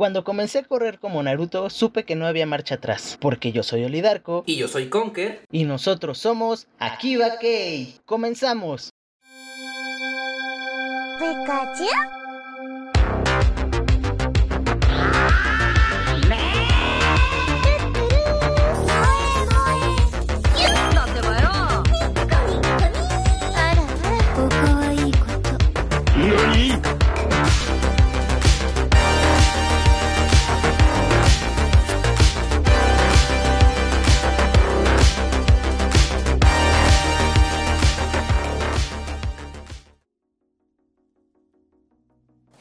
Cuando 0.00 0.24
comencé 0.24 0.60
a 0.60 0.62
correr 0.62 0.98
como 0.98 1.22
Naruto, 1.22 1.68
supe 1.68 2.06
que 2.06 2.16
no 2.16 2.26
había 2.26 2.46
marcha 2.46 2.76
atrás, 2.76 3.18
porque 3.20 3.52
yo 3.52 3.62
soy 3.62 3.84
Olidarco 3.84 4.44
Y 4.46 4.56
yo 4.56 4.66
soy 4.66 4.88
Conker. 4.88 5.42
y 5.52 5.64
nosotros 5.64 6.16
somos 6.16 6.68
Akiba 6.78 7.38
Kei. 7.38 7.96
Comenzamos. 8.06 8.94
Pikachu? 11.18 12.19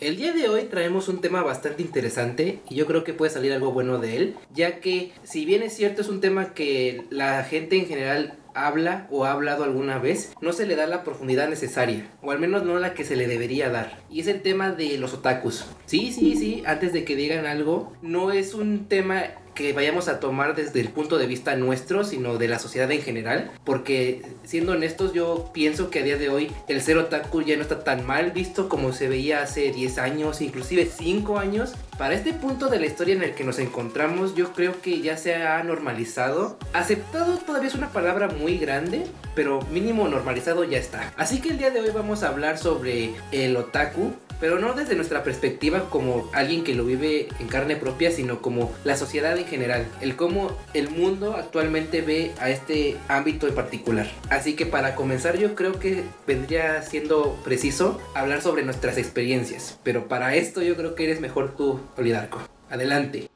El 0.10 0.18
día 0.18 0.34
de 0.34 0.50
hoy 0.50 0.64
traemos 0.64 1.08
un 1.08 1.22
tema 1.22 1.44
bastante 1.44 1.84
interesante 1.84 2.62
y 2.68 2.74
yo 2.74 2.88
creo 2.88 3.04
que 3.04 3.14
puede 3.14 3.30
salir 3.32 3.54
algo 3.54 3.72
bueno 3.72 4.00
de 4.00 4.18
él, 4.18 4.36
ya 4.52 4.80
que 4.80 5.12
si 5.22 5.46
bien 5.46 5.62
es 5.62 5.76
cierto 5.76 6.02
es 6.02 6.10
un 6.10 6.20
tema 6.20 6.56
que 6.56 7.04
la 7.12 7.44
gente 7.44 7.78
en 7.78 7.86
general 7.86 8.40
habla 8.56 9.06
o 9.12 9.26
ha 9.26 9.34
hablado 9.34 9.64
alguna 9.64 10.00
vez, 10.00 10.34
no 10.42 10.52
se 10.52 10.66
le 10.66 10.76
da 10.76 10.88
la 10.88 11.04
profundidad 11.04 11.48
necesaria, 11.48 12.10
o 12.24 12.32
al 12.32 12.40
menos 12.40 12.64
no 12.64 12.80
la 12.80 12.96
que 12.96 13.06
se 13.06 13.16
le 13.16 13.28
debería 13.28 13.70
dar. 13.70 14.00
Y 14.10 14.22
es 14.22 14.26
el 14.26 14.42
tema 14.42 14.72
de 14.72 14.98
los 14.98 15.14
otakus. 15.14 15.68
Sí, 15.86 16.12
sí, 16.12 16.36
sí, 16.36 16.64
antes 16.66 16.92
de 16.92 17.04
que 17.04 17.16
digan 17.16 17.46
algo, 17.46 17.94
no 18.02 18.32
es 18.32 18.56
un 18.56 18.88
tema 18.88 19.26
que 19.60 19.74
vayamos 19.74 20.08
a 20.08 20.22
tomar 20.22 20.56
desde 20.56 20.80
el 20.80 20.88
punto 20.88 21.18
de 21.18 21.28
vista 21.28 21.58
nuestro, 21.58 22.06
sino 22.06 22.38
de 22.38 22.48
la 22.48 22.60
sociedad 22.60 22.90
en 22.94 23.02
general, 23.02 23.52
porque 23.66 24.22
siendo 24.46 24.72
honestos 24.72 25.12
yo 25.12 25.50
pienso 25.54 25.90
que 25.90 26.00
a 26.00 26.04
día 26.04 26.16
de 26.16 26.30
hoy 26.30 26.50
el 26.70 26.82
ser 26.82 26.98
otaku 26.98 27.42
ya 27.42 27.58
no 27.58 27.64
está 27.64 27.84
tan 27.84 28.08
mal 28.08 28.32
visto 28.32 28.70
como 28.70 28.94
se 28.94 29.10
veía 29.10 29.42
hace 29.42 29.74
10 29.74 29.98
años, 29.98 30.40
inclusive 30.40 30.86
5 30.86 31.40
años. 31.40 31.74
Para 31.98 32.14
este 32.14 32.32
punto 32.32 32.68
de 32.68 32.80
la 32.80 32.86
historia 32.86 33.16
en 33.16 33.22
el 33.22 33.36
que 33.36 33.44
nos 33.44 33.60
encontramos, 33.60 34.34
yo 34.34 34.54
creo 34.54 34.82
que 34.82 35.02
ya 35.02 35.18
se 35.18 35.36
ha 35.36 35.62
normalizado. 35.62 36.58
Aceptado 36.72 37.36
todavía 37.40 37.68
es 37.68 37.76
una 37.76 37.90
palabra 37.90 38.30
muy 38.30 38.58
grande, 38.58 39.04
pero 39.36 39.60
mínimo 39.74 40.08
normalizado 40.08 40.64
ya 40.64 40.78
está. 40.78 41.14
Así 41.18 41.42
que 41.42 41.50
el 41.50 41.58
día 41.58 41.72
de 41.72 41.82
hoy 41.82 41.90
vamos 41.94 42.24
a 42.24 42.30
hablar 42.30 42.58
sobre 42.58 43.14
el 43.34 43.58
otaku, 43.58 44.14
pero 44.40 44.60
no 44.60 44.74
desde 44.74 44.96
nuestra 44.96 45.24
perspectiva 45.24 45.90
como 45.90 46.30
alguien 46.34 46.64
que 46.64 46.76
lo 46.76 46.86
vive 46.86 47.28
en 47.40 47.48
carne 47.48 47.76
propia, 47.76 48.12
sino 48.12 48.42
como 48.42 48.72
la 48.84 48.96
sociedad 48.96 49.38
en 49.38 49.46
general, 49.46 49.88
el 50.02 50.16
cómo 50.16 50.52
el 50.74 50.90
mundo 50.90 51.36
actualmente 51.36 52.02
ve 52.02 52.32
a 52.40 52.50
este 52.50 52.98
ámbito 53.08 53.48
en 53.48 53.56
particular. 53.56 54.08
Así 54.30 54.56
que 54.56 54.66
para 54.66 54.96
comenzar 54.96 55.38
yo 55.38 55.56
creo 55.56 55.80
que 55.80 56.04
vendría 56.26 56.82
siendo 56.82 57.38
preciso 57.44 58.00
hablar 58.16 58.42
sobre 58.42 58.64
nuestras 58.64 58.98
experiencias, 58.98 59.80
pero 59.84 60.08
para 60.08 60.36
esto 60.36 60.62
yo 60.62 60.76
creo 60.76 60.96
que 60.96 61.04
eres 61.06 61.22
mejor 61.22 61.56
tú, 61.56 61.80
Olidarco. 61.98 62.40
Adelante. 62.70 63.30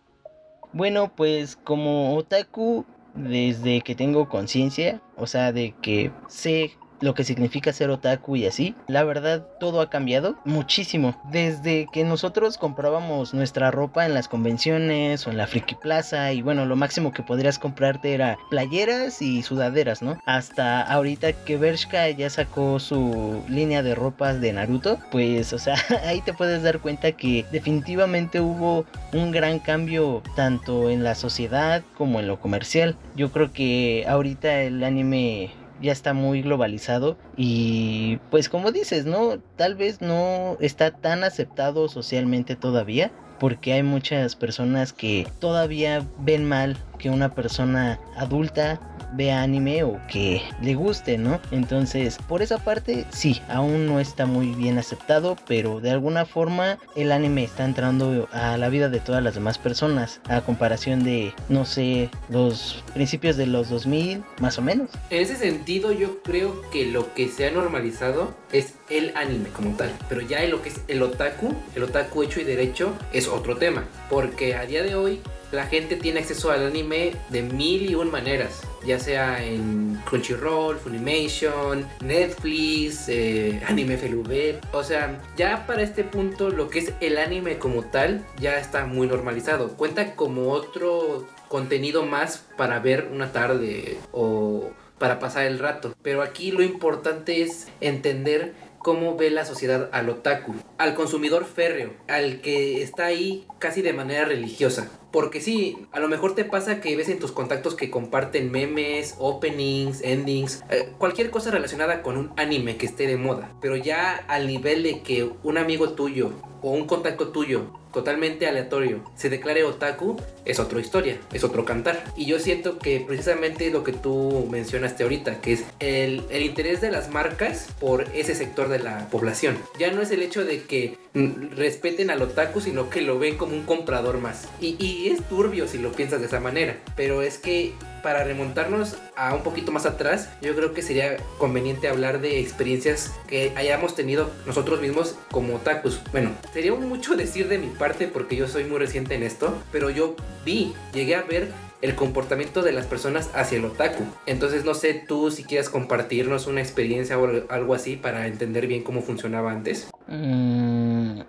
Bueno, 0.72 1.12
pues 1.16 1.56
como 1.56 2.16
otaku, 2.16 2.86
desde 3.14 3.82
que 3.82 3.96
tengo 3.96 4.28
conciencia, 4.28 5.02
o 5.16 5.28
sea, 5.28 5.52
de 5.52 5.76
que 5.82 6.12
sé 6.28 6.72
lo 7.04 7.14
que 7.14 7.26
significa 7.26 7.74
ser 7.74 7.90
otaku 7.90 8.38
y 8.38 8.48
así, 8.48 8.76
la 8.88 9.04
verdad 9.04 9.46
todo 9.60 9.82
ha 9.82 9.90
cambiado 9.90 10.38
muchísimo. 10.46 11.20
Desde 11.32 11.88
que 11.92 12.06
nosotros 12.06 12.58
comprábamos 12.58 13.34
nuestra 13.34 13.72
ropa 13.72 14.06
en 14.06 14.14
las 14.14 14.30
convenciones 14.30 15.28
o 15.28 15.30
en 15.30 15.38
la 15.38 15.48
Friki 15.48 15.76
Plaza 15.76 16.32
y 16.32 16.42
bueno, 16.42 16.66
lo 16.66 16.78
máximo 16.78 17.12
que 17.12 17.22
podrías 17.22 17.60
comprarte 17.60 18.14
era 18.14 18.38
playeras 18.50 19.22
y 19.22 19.44
sudaderas, 19.44 20.02
¿no? 20.02 20.18
Hasta 20.26 20.82
ahorita 20.82 21.34
que 21.34 21.58
Bershka 21.58 22.10
ya 22.10 22.30
sacó 22.30 22.80
su 22.80 23.44
línea 23.50 23.84
de 23.84 23.96
ropas 23.96 24.40
de 24.40 24.54
Naruto, 24.54 24.98
pues 25.12 25.52
o 25.52 25.60
sea, 25.60 25.76
ahí 26.06 26.22
te 26.22 26.34
puedes 26.34 26.64
dar 26.64 26.80
cuenta 26.80 27.12
que 27.12 27.46
definitivamente 27.52 28.40
hubo 28.40 28.86
un 29.12 29.32
gran 29.32 29.60
cambio 29.60 30.24
tanto 30.38 30.90
en 30.90 31.04
la 31.04 31.16
sociedad 31.16 31.84
como 31.98 32.22
en 32.22 32.28
lo 32.28 32.40
comercial. 32.40 32.96
Yo 33.18 33.32
creo 33.32 33.52
que 33.52 34.06
ahorita 34.08 34.62
el 34.62 34.84
anime 34.86 35.52
ya 35.84 35.92
está 35.92 36.14
muy 36.14 36.42
globalizado 36.42 37.18
y 37.38 38.18
pues 38.32 38.50
como 38.50 38.72
dices, 38.72 39.06
¿no? 39.06 39.38
Tal 39.58 39.76
vez 39.76 40.02
no 40.02 40.58
está 40.60 40.92
tan 40.92 41.24
aceptado 41.24 41.90
socialmente 41.90 42.56
todavía 42.56 43.12
porque 43.40 43.74
hay 43.74 43.84
muchas 43.84 44.36
personas 44.36 44.94
que 44.94 45.28
todavía 45.40 46.08
ven 46.20 46.46
mal 46.46 46.78
que 47.04 47.10
una 47.10 47.28
persona 47.28 48.00
adulta 48.16 48.80
vea 49.12 49.44
anime 49.44 49.84
o 49.84 50.00
que 50.08 50.42
le 50.62 50.74
guste, 50.74 51.18
¿no? 51.18 51.42
Entonces, 51.52 52.18
por 52.30 52.42
esa 52.42 52.60
parte, 52.60 53.06
sí, 53.10 53.42
aún 53.50 53.86
no 53.86 54.00
está 54.00 54.26
muy 54.26 54.56
bien 54.56 54.78
aceptado, 54.78 55.36
pero 55.46 55.82
de 55.82 55.92
alguna 55.92 56.26
forma 56.26 56.80
el 56.96 57.12
anime 57.12 57.44
está 57.44 57.66
entrando 57.66 58.30
a 58.32 58.56
la 58.56 58.70
vida 58.70 58.88
de 58.88 59.02
todas 59.02 59.22
las 59.22 59.36
demás 59.36 59.58
personas, 59.58 60.22
a 60.30 60.40
comparación 60.42 61.04
de, 61.04 61.34
no 61.50 61.66
sé, 61.66 62.10
los 62.30 62.82
principios 62.94 63.36
de 63.36 63.48
los 63.48 63.70
2000, 63.70 64.24
más 64.40 64.58
o 64.58 64.62
menos. 64.62 64.90
En 65.10 65.22
ese 65.22 65.36
sentido 65.36 65.92
yo 65.92 66.24
creo 66.24 66.62
que 66.72 66.86
lo 66.86 67.14
que 67.14 67.28
se 67.28 67.48
ha 67.48 67.52
normalizado 67.52 68.34
es 68.54 68.76
el 68.90 69.12
anime 69.18 69.50
como 69.50 69.76
tal, 69.76 69.92
pero 70.08 70.22
ya 70.22 70.42
en 70.42 70.52
lo 70.52 70.62
que 70.62 70.70
es 70.70 70.80
el 70.88 71.04
otaku, 71.04 71.54
el 71.76 71.84
otaku 71.84 72.24
hecho 72.24 72.40
y 72.40 72.46
derecho 72.46 72.94
es 73.12 73.28
otro 73.28 73.58
tema, 73.58 73.84
porque 74.10 74.56
a 74.56 74.66
día 74.66 74.84
de 74.84 74.96
hoy 74.96 75.20
la 75.54 75.68
gente 75.68 75.96
tiene 75.96 76.20
acceso 76.20 76.52
al 76.52 76.66
anime 76.66 77.14
de 77.30 77.44
mil 77.44 77.90
y 77.90 77.94
un 77.96 78.10
maneras, 78.10 78.62
ya 78.84 79.00
sea 79.00 79.44
en 79.44 80.02
Crunchyroll, 80.06 80.78
Funimation, 80.78 81.88
Netflix, 82.02 83.08
eh, 83.08 83.62
Anime 83.68 83.98
FLV. 83.98 84.60
O 84.74 84.84
sea, 84.84 85.22
ya 85.38 85.68
para 85.68 85.84
este 85.84 86.04
punto 86.04 86.50
lo 86.50 86.70
que 86.70 86.80
es 86.80 86.94
el 87.02 87.18
anime 87.20 87.60
como 87.60 87.84
tal 87.84 88.26
ya 88.40 88.58
está 88.58 88.86
muy 88.86 89.08
normalizado. 89.08 89.70
Cuenta 89.78 90.16
como 90.16 90.50
otro 90.50 91.28
contenido 91.50 92.04
más 92.04 92.46
para 92.58 92.80
ver 92.80 93.10
una 93.14 93.32
tarde 93.32 94.00
o 94.12 94.72
para 94.98 95.20
pasar 95.20 95.46
el 95.46 95.60
rato. 95.60 95.94
Pero 96.02 96.24
aquí 96.24 96.52
lo 96.52 96.64
importante 96.64 97.44
es 97.44 97.68
entender 97.80 98.56
cómo 98.80 99.16
ve 99.16 99.30
la 99.30 99.46
sociedad 99.46 99.90
al 99.94 100.10
otaku, 100.10 100.56
al 100.78 100.96
consumidor 100.96 101.46
férreo, 101.46 101.94
al 102.08 102.42
que 102.42 102.82
está 102.82 103.06
ahí 103.06 103.46
casi 103.60 103.82
de 103.82 103.94
manera 103.94 104.26
religiosa. 104.26 104.90
Porque 105.14 105.42
sí, 105.42 105.78
a 105.92 106.00
lo 106.00 106.10
mejor 106.10 106.34
te 106.34 106.44
pasa 106.44 106.82
que 106.82 106.96
ves 106.96 107.08
en 107.08 107.20
tus 107.20 107.32
contactos 107.32 107.76
que 107.76 107.92
comparten 107.92 108.52
memes, 108.52 109.14
openings, 109.20 110.02
endings, 110.02 110.64
eh, 110.72 110.92
cualquier 110.98 111.30
cosa 111.30 111.52
relacionada 111.52 112.02
con 112.02 112.18
un 112.18 112.32
anime 112.36 112.78
que 112.78 112.88
esté 112.88 113.06
de 113.06 113.16
moda. 113.16 113.54
Pero 113.62 113.76
ya 113.76 114.26
al 114.28 114.48
nivel 114.48 114.82
de 114.82 115.02
que 115.02 115.30
un 115.44 115.60
amigo 115.60 115.92
tuyo 115.92 116.32
o 116.64 116.72
un 116.72 116.88
contacto 116.88 117.28
tuyo 117.28 117.68
totalmente 117.94 118.48
aleatorio 118.48 119.04
se 119.16 119.30
declare 119.30 119.64
otaku, 119.64 120.18
es 120.44 120.60
otra 120.60 120.82
historia, 120.82 121.20
es 121.32 121.44
otro 121.44 121.64
cantar. 121.64 122.04
Y 122.18 122.26
yo 122.26 122.40
siento 122.40 122.80
que 122.80 123.00
precisamente 123.00 123.70
lo 123.70 123.84
que 123.84 123.94
tú 123.94 124.48
mencionaste 124.50 125.04
ahorita, 125.04 125.40
que 125.40 125.54
es 125.54 125.64
el, 125.80 126.24
interés 126.32 126.82
de 126.82 126.92
las 126.92 127.10
marcas 127.10 127.68
por 127.80 128.08
ese 128.14 128.36
sector 128.36 128.68
de 128.68 128.80
la 128.80 129.08
población. 129.10 129.58
Ya 129.80 129.92
no 129.92 130.02
es 130.02 130.12
el 130.12 130.22
hecho 130.22 130.44
de 130.44 130.64
que 130.64 130.98
mm, 131.14 131.56
respeten 131.56 132.10
al 132.10 132.22
otaku, 132.22 132.60
sino 132.60 132.90
que 132.90 133.02
lo 133.02 133.20
ven 133.20 133.38
como 133.38 133.54
un 133.54 133.64
comprador 133.64 134.18
más. 134.18 134.50
Y 134.60 135.03
es 135.10 135.24
turbio 135.24 135.68
si 135.68 135.78
lo 135.78 135.92
piensas 135.92 136.20
de 136.20 136.28
esa 136.28 136.40
manera, 136.40 136.78
pero 136.96 137.22
es 137.22 137.38
que 137.38 137.74
para 138.04 138.24
remontarnos 138.24 138.98
a 139.16 139.34
un 139.34 139.44
poquito 139.44 139.72
más 139.72 139.86
atrás, 139.86 140.30
yo 140.42 140.54
creo 140.56 140.74
que 140.74 140.82
sería 140.82 141.18
conveniente 141.38 141.88
hablar 141.88 142.22
de 142.22 142.40
experiencias 142.40 143.14
que 143.28 143.54
hayamos 143.56 143.96
tenido 143.96 144.30
nosotros 144.46 144.82
mismos 144.82 145.16
como 145.32 145.56
otakus. 145.56 146.02
Bueno, 146.12 146.32
sería 146.52 146.74
mucho 146.74 147.16
decir 147.16 147.48
de 147.48 147.58
mi 147.58 147.68
parte 147.68 148.08
porque 148.08 148.36
yo 148.36 148.48
soy 148.48 148.66
muy 148.66 148.78
reciente 148.78 149.16
en 149.16 149.24
esto, 149.24 149.58
pero 149.72 149.90
yo 149.90 150.16
vi, 150.46 150.74
llegué 150.94 151.16
a 151.16 151.24
ver 151.24 151.48
el 151.82 151.96
comportamiento 151.96 152.62
de 152.62 152.72
las 152.72 152.86
personas 152.86 153.30
hacia 153.34 153.58
el 153.58 153.66
otaku. 153.66 154.04
Entonces 154.26 154.64
no 154.64 154.74
sé 154.74 154.94
tú 154.94 155.32
si 155.32 155.44
quieres 155.44 155.70
compartirnos 155.70 156.48
una 156.48 156.62
experiencia 156.62 157.20
o 157.20 157.30
algo 157.50 157.74
así 157.74 157.98
para 157.98 158.28
entender 158.28 158.68
bien 158.68 158.84
cómo 158.84 159.02
funcionaba 159.02 159.52
antes. 159.52 159.90
Mm. 160.08 161.22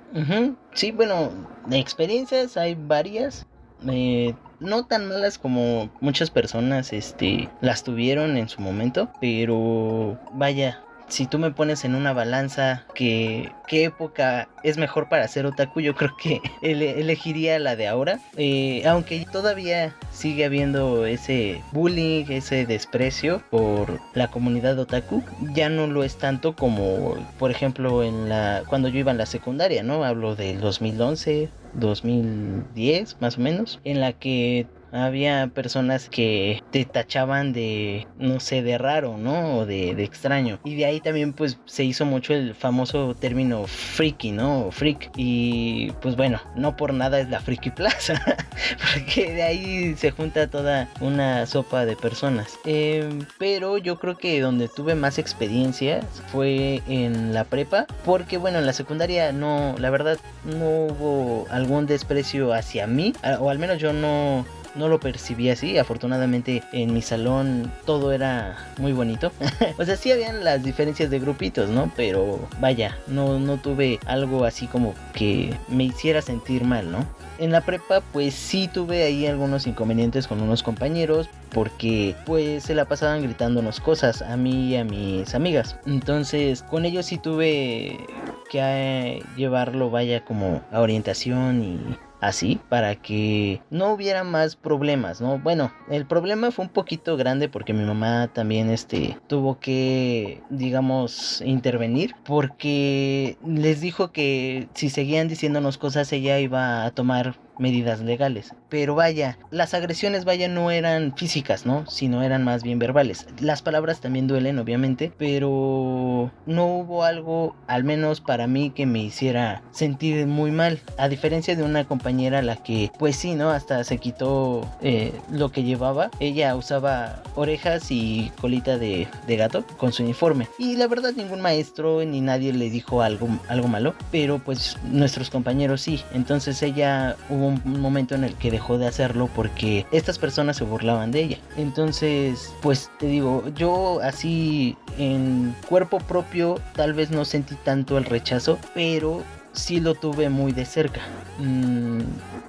Sí, 0.72 0.92
bueno, 0.92 1.32
de 1.66 1.78
experiencias 1.78 2.56
hay 2.56 2.76
varias. 2.78 3.46
Eh, 3.88 4.34
no 4.60 4.86
tan 4.86 5.08
malas 5.08 5.38
como 5.38 5.90
muchas 6.00 6.30
personas 6.30 6.92
este, 6.92 7.48
las 7.60 7.84
tuvieron 7.84 8.36
en 8.36 8.48
su 8.48 8.60
momento, 8.60 9.10
pero 9.20 10.18
vaya, 10.32 10.80
si 11.06 11.26
tú 11.26 11.38
me 11.38 11.50
pones 11.50 11.84
en 11.84 11.94
una 11.94 12.14
balanza 12.14 12.84
que 12.94 13.52
qué 13.66 13.84
época 13.84 14.48
es 14.62 14.78
mejor 14.78 15.10
para 15.10 15.28
ser 15.28 15.44
otaku, 15.44 15.80
yo 15.80 15.94
creo 15.94 16.16
que 16.16 16.40
ele- 16.62 16.98
elegiría 16.98 17.58
la 17.58 17.76
de 17.76 17.86
ahora. 17.88 18.20
Eh, 18.38 18.82
aunque 18.86 19.26
todavía 19.30 19.94
sigue 20.10 20.46
habiendo 20.46 21.04
ese 21.04 21.60
bullying, 21.72 22.24
ese 22.30 22.64
desprecio 22.64 23.42
por 23.50 24.00
la 24.14 24.28
comunidad 24.30 24.78
otaku, 24.78 25.22
ya 25.52 25.68
no 25.68 25.86
lo 25.86 26.04
es 26.04 26.16
tanto 26.16 26.56
como, 26.56 27.16
por 27.38 27.50
ejemplo, 27.50 28.02
en 28.02 28.30
la 28.30 28.62
cuando 28.66 28.88
yo 28.88 28.98
iba 29.00 29.10
en 29.12 29.18
la 29.18 29.26
secundaria, 29.26 29.82
¿no? 29.82 30.04
Hablo 30.04 30.36
del 30.36 30.58
2011, 30.60 31.50
2010, 31.74 33.16
más 33.20 33.38
o 33.38 33.40
menos, 33.40 33.80
en 33.84 34.00
la 34.00 34.12
que 34.14 34.66
había 34.94 35.48
personas 35.48 36.08
que 36.08 36.62
te 36.70 36.84
tachaban 36.84 37.52
de, 37.52 38.06
no 38.18 38.40
sé, 38.40 38.62
de 38.62 38.78
raro, 38.78 39.16
¿no? 39.18 39.58
O 39.58 39.66
de, 39.66 39.94
de 39.94 40.04
extraño. 40.04 40.58
Y 40.64 40.76
de 40.76 40.86
ahí 40.86 41.00
también 41.00 41.32
pues 41.32 41.58
se 41.64 41.84
hizo 41.84 42.04
mucho 42.04 42.34
el 42.34 42.54
famoso 42.54 43.14
término 43.14 43.66
freaky, 43.66 44.32
¿no? 44.32 44.66
O 44.66 44.70
freak. 44.70 45.10
Y 45.16 45.90
pues 46.00 46.16
bueno, 46.16 46.40
no 46.56 46.76
por 46.76 46.94
nada 46.94 47.20
es 47.20 47.28
la 47.28 47.40
Freaky 47.40 47.70
Plaza. 47.70 48.14
porque 48.94 49.32
de 49.32 49.42
ahí 49.42 49.94
se 49.96 50.10
junta 50.10 50.48
toda 50.48 50.88
una 51.00 51.46
sopa 51.46 51.84
de 51.84 51.96
personas. 51.96 52.58
Eh, 52.64 53.08
pero 53.38 53.78
yo 53.78 53.98
creo 53.98 54.16
que 54.16 54.40
donde 54.40 54.68
tuve 54.68 54.94
más 54.94 55.18
experiencias 55.18 56.04
fue 56.30 56.82
en 56.88 57.34
la 57.34 57.44
prepa. 57.44 57.86
Porque 58.04 58.38
bueno, 58.38 58.58
en 58.58 58.66
la 58.66 58.72
secundaria 58.72 59.32
no, 59.32 59.74
la 59.78 59.90
verdad, 59.90 60.18
no 60.44 60.86
hubo 60.86 61.46
algún 61.50 61.86
desprecio 61.86 62.52
hacia 62.52 62.86
mí. 62.86 63.12
O 63.40 63.50
al 63.50 63.58
menos 63.58 63.78
yo 63.78 63.92
no 63.92 64.44
no 64.74 64.88
lo 64.88 65.00
percibí 65.00 65.50
así. 65.50 65.78
Afortunadamente 65.78 66.62
en 66.72 66.92
mi 66.92 67.02
salón 67.02 67.70
todo 67.84 68.12
era 68.12 68.56
muy 68.78 68.92
bonito. 68.92 69.32
o 69.78 69.84
sea, 69.84 69.96
sí 69.96 70.12
habían 70.12 70.44
las 70.44 70.62
diferencias 70.62 71.10
de 71.10 71.18
grupitos, 71.18 71.70
¿no? 71.70 71.90
Pero 71.96 72.40
vaya, 72.60 72.96
no, 73.06 73.38
no 73.38 73.56
tuve 73.58 73.98
algo 74.06 74.44
así 74.44 74.66
como 74.66 74.94
que 75.12 75.54
me 75.68 75.84
hiciera 75.84 76.22
sentir 76.22 76.64
mal, 76.64 76.90
¿no? 76.90 77.06
En 77.38 77.50
la 77.50 77.62
prepa 77.62 78.00
pues 78.12 78.34
sí 78.34 78.68
tuve 78.72 79.02
ahí 79.02 79.26
algunos 79.26 79.66
inconvenientes 79.66 80.28
con 80.28 80.40
unos 80.40 80.62
compañeros 80.62 81.28
porque 81.52 82.14
pues 82.26 82.62
se 82.62 82.76
la 82.76 82.84
pasaban 82.84 83.22
gritándonos 83.22 83.80
cosas 83.80 84.22
a 84.22 84.36
mí 84.36 84.68
y 84.68 84.76
a 84.76 84.84
mis 84.84 85.34
amigas. 85.34 85.76
Entonces 85.84 86.62
con 86.62 86.84
ellos 86.84 87.06
sí 87.06 87.18
tuve 87.18 88.06
que 88.50 88.60
eh, 88.60 89.22
llevarlo 89.36 89.90
vaya 89.90 90.24
como 90.24 90.62
a 90.70 90.80
orientación 90.80 91.62
y 91.62 91.96
así 92.26 92.58
para 92.68 92.96
que 92.96 93.60
no 93.70 93.92
hubiera 93.92 94.24
más 94.24 94.56
problemas, 94.56 95.20
¿no? 95.20 95.38
Bueno, 95.38 95.72
el 95.90 96.06
problema 96.06 96.50
fue 96.50 96.64
un 96.64 96.70
poquito 96.70 97.16
grande 97.16 97.48
porque 97.48 97.74
mi 97.74 97.84
mamá 97.84 98.28
también 98.32 98.70
este 98.70 99.18
tuvo 99.26 99.58
que 99.58 100.40
digamos 100.50 101.42
intervenir 101.44 102.14
porque 102.24 103.36
les 103.46 103.80
dijo 103.80 104.12
que 104.12 104.68
si 104.74 104.90
seguían 104.90 105.28
diciéndonos 105.28 105.78
cosas 105.78 106.12
ella 106.12 106.38
iba 106.38 106.84
a 106.84 106.90
tomar 106.90 107.36
medidas 107.58 108.00
legales. 108.00 108.54
Pero 108.68 108.94
vaya, 108.94 109.38
las 109.50 109.74
agresiones 109.74 110.24
vaya 110.24 110.48
no 110.48 110.70
eran 110.70 111.16
físicas, 111.16 111.66
¿no? 111.66 111.86
Sino 111.86 112.22
eran 112.22 112.44
más 112.44 112.62
bien 112.62 112.78
verbales. 112.78 113.26
Las 113.40 113.62
palabras 113.62 114.00
también 114.00 114.26
duelen, 114.26 114.58
obviamente, 114.58 115.12
pero 115.18 116.30
no 116.46 116.66
hubo 116.66 117.04
algo, 117.04 117.56
al 117.66 117.84
menos 117.84 118.20
para 118.20 118.46
mí, 118.46 118.70
que 118.70 118.86
me 118.86 119.00
hiciera 119.00 119.62
sentir 119.70 120.26
muy 120.26 120.50
mal. 120.50 120.80
A 120.98 121.08
diferencia 121.08 121.56
de 121.56 121.62
una 121.62 121.84
compañera 121.84 122.42
la 122.42 122.56
que, 122.56 122.90
pues 122.98 123.16
sí, 123.16 123.34
¿no? 123.34 123.50
Hasta 123.50 123.84
se 123.84 123.98
quitó 123.98 124.68
eh, 124.82 125.12
lo 125.30 125.50
que 125.50 125.62
llevaba. 125.62 126.10
Ella 126.20 126.54
usaba 126.56 127.22
orejas 127.34 127.90
y 127.90 128.32
colita 128.40 128.78
de, 128.78 129.08
de 129.26 129.36
gato 129.36 129.64
con 129.76 129.92
su 129.92 130.02
uniforme. 130.02 130.48
Y 130.58 130.76
la 130.76 130.86
verdad, 130.86 131.12
ningún 131.16 131.40
maestro 131.40 132.04
ni 132.04 132.20
nadie 132.20 132.52
le 132.52 132.70
dijo 132.70 133.02
algo, 133.02 133.28
algo 133.48 133.68
malo. 133.68 133.94
Pero 134.10 134.38
pues 134.38 134.76
nuestros 134.84 135.30
compañeros 135.30 135.80
sí. 135.80 136.00
Entonces 136.12 136.62
ella 136.62 137.16
hubo 137.28 137.43
un 137.46 137.80
momento 137.80 138.14
en 138.14 138.24
el 138.24 138.34
que 138.34 138.50
dejó 138.50 138.78
de 138.78 138.86
hacerlo 138.86 139.28
porque 139.34 139.86
estas 139.92 140.18
personas 140.18 140.56
se 140.56 140.64
burlaban 140.64 141.10
de 141.10 141.22
ella. 141.22 141.38
Entonces, 141.56 142.52
pues 142.62 142.90
te 142.98 143.06
digo, 143.06 143.44
yo 143.54 144.00
así 144.02 144.76
en 144.98 145.54
cuerpo 145.68 145.98
propio 145.98 146.60
tal 146.74 146.94
vez 146.94 147.10
no 147.10 147.24
sentí 147.24 147.54
tanto 147.56 147.98
el 147.98 148.04
rechazo, 148.04 148.58
pero 148.74 149.22
sí 149.52 149.80
lo 149.80 149.94
tuve 149.94 150.28
muy 150.28 150.52
de 150.52 150.64
cerca. 150.64 151.00
Mm, 151.38 152.00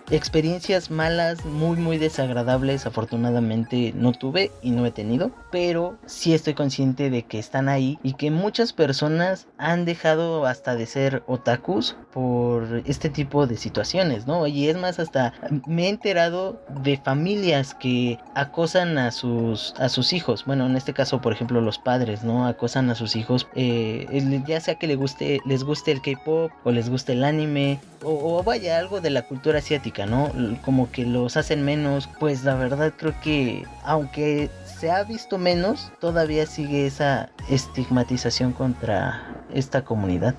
experiencias 0.10 0.92
malas, 0.92 1.46
muy 1.46 1.78
muy 1.78 1.98
desagradables, 1.98 2.86
afortunadamente 2.86 3.94
no 3.96 4.12
tuve 4.12 4.52
y 4.62 4.72
no 4.72 4.86
he 4.86 4.92
tenido, 4.92 5.32
pero 5.52 5.98
sí 6.06 6.34
estoy 6.34 6.54
consciente 6.54 7.10
de 7.10 7.24
que 7.24 7.40
están 7.40 7.70
ahí 7.70 8.00
y 8.04 8.14
que 8.14 8.32
muchas 8.32 8.74
personas 8.74 9.48
han 9.58 9.86
dejado 9.86 10.46
hasta 10.46 10.76
de 10.76 10.86
ser 10.86 11.24
otakus 11.28 11.96
por 12.14 12.84
este 12.86 13.10
tipo 13.10 13.48
de 13.48 13.58
situaciones, 13.58 14.28
¿no? 14.28 14.48
Y 14.48 14.68
es 14.68 14.78
más, 14.78 15.00
hasta 15.00 15.34
me 15.66 15.86
he 15.86 15.90
enterado 15.90 16.62
de 16.82 16.98
familias 16.98 17.74
que 17.74 18.20
acosan 18.36 18.98
a 18.98 19.12
sus 19.12 19.74
a 19.78 19.90
sus 19.90 20.14
hijos, 20.14 20.46
bueno, 20.46 20.66
en 20.66 20.76
este 20.76 20.94
caso, 20.94 21.22
por 21.22 21.34
ejemplo, 21.34 21.62
los 21.62 21.78
padres, 21.78 22.24
¿no? 22.24 22.48
Acosan 22.48 22.90
a 22.90 22.96
sus 22.96 23.16
hijos, 23.16 23.48
eh, 23.56 24.08
ya 24.48 24.60
sea 24.60 24.76
que 24.76 24.88
les 24.88 24.98
guste, 24.98 25.40
les 25.46 25.64
guste 25.64 25.92
el 25.92 26.02
K-pop 26.02 26.52
o 26.64 26.72
les 26.72 26.90
guste 26.90 27.14
el 27.14 27.24
anime 27.24 27.80
o 28.04 28.44
vaya 28.44 28.78
algo 28.78 29.02
de 29.02 29.10
la 29.10 29.24
cultura 29.24 29.60
asiática, 29.60 29.95
¿no? 30.06 30.32
Como 30.66 30.92
que 30.92 31.06
los 31.06 31.38
hacen 31.38 31.64
menos, 31.64 32.10
pues 32.20 32.44
la 32.44 32.56
verdad 32.56 32.94
creo 32.98 33.16
que 33.24 33.64
aunque 33.84 34.50
se 34.80 34.92
ha 34.92 35.04
visto 35.04 35.38
menos, 35.38 35.92
todavía 36.02 36.46
sigue 36.46 36.86
esa 36.86 37.30
estigmatización 37.50 38.52
contra 38.52 39.44
esta 39.54 39.86
comunidad. 39.86 40.36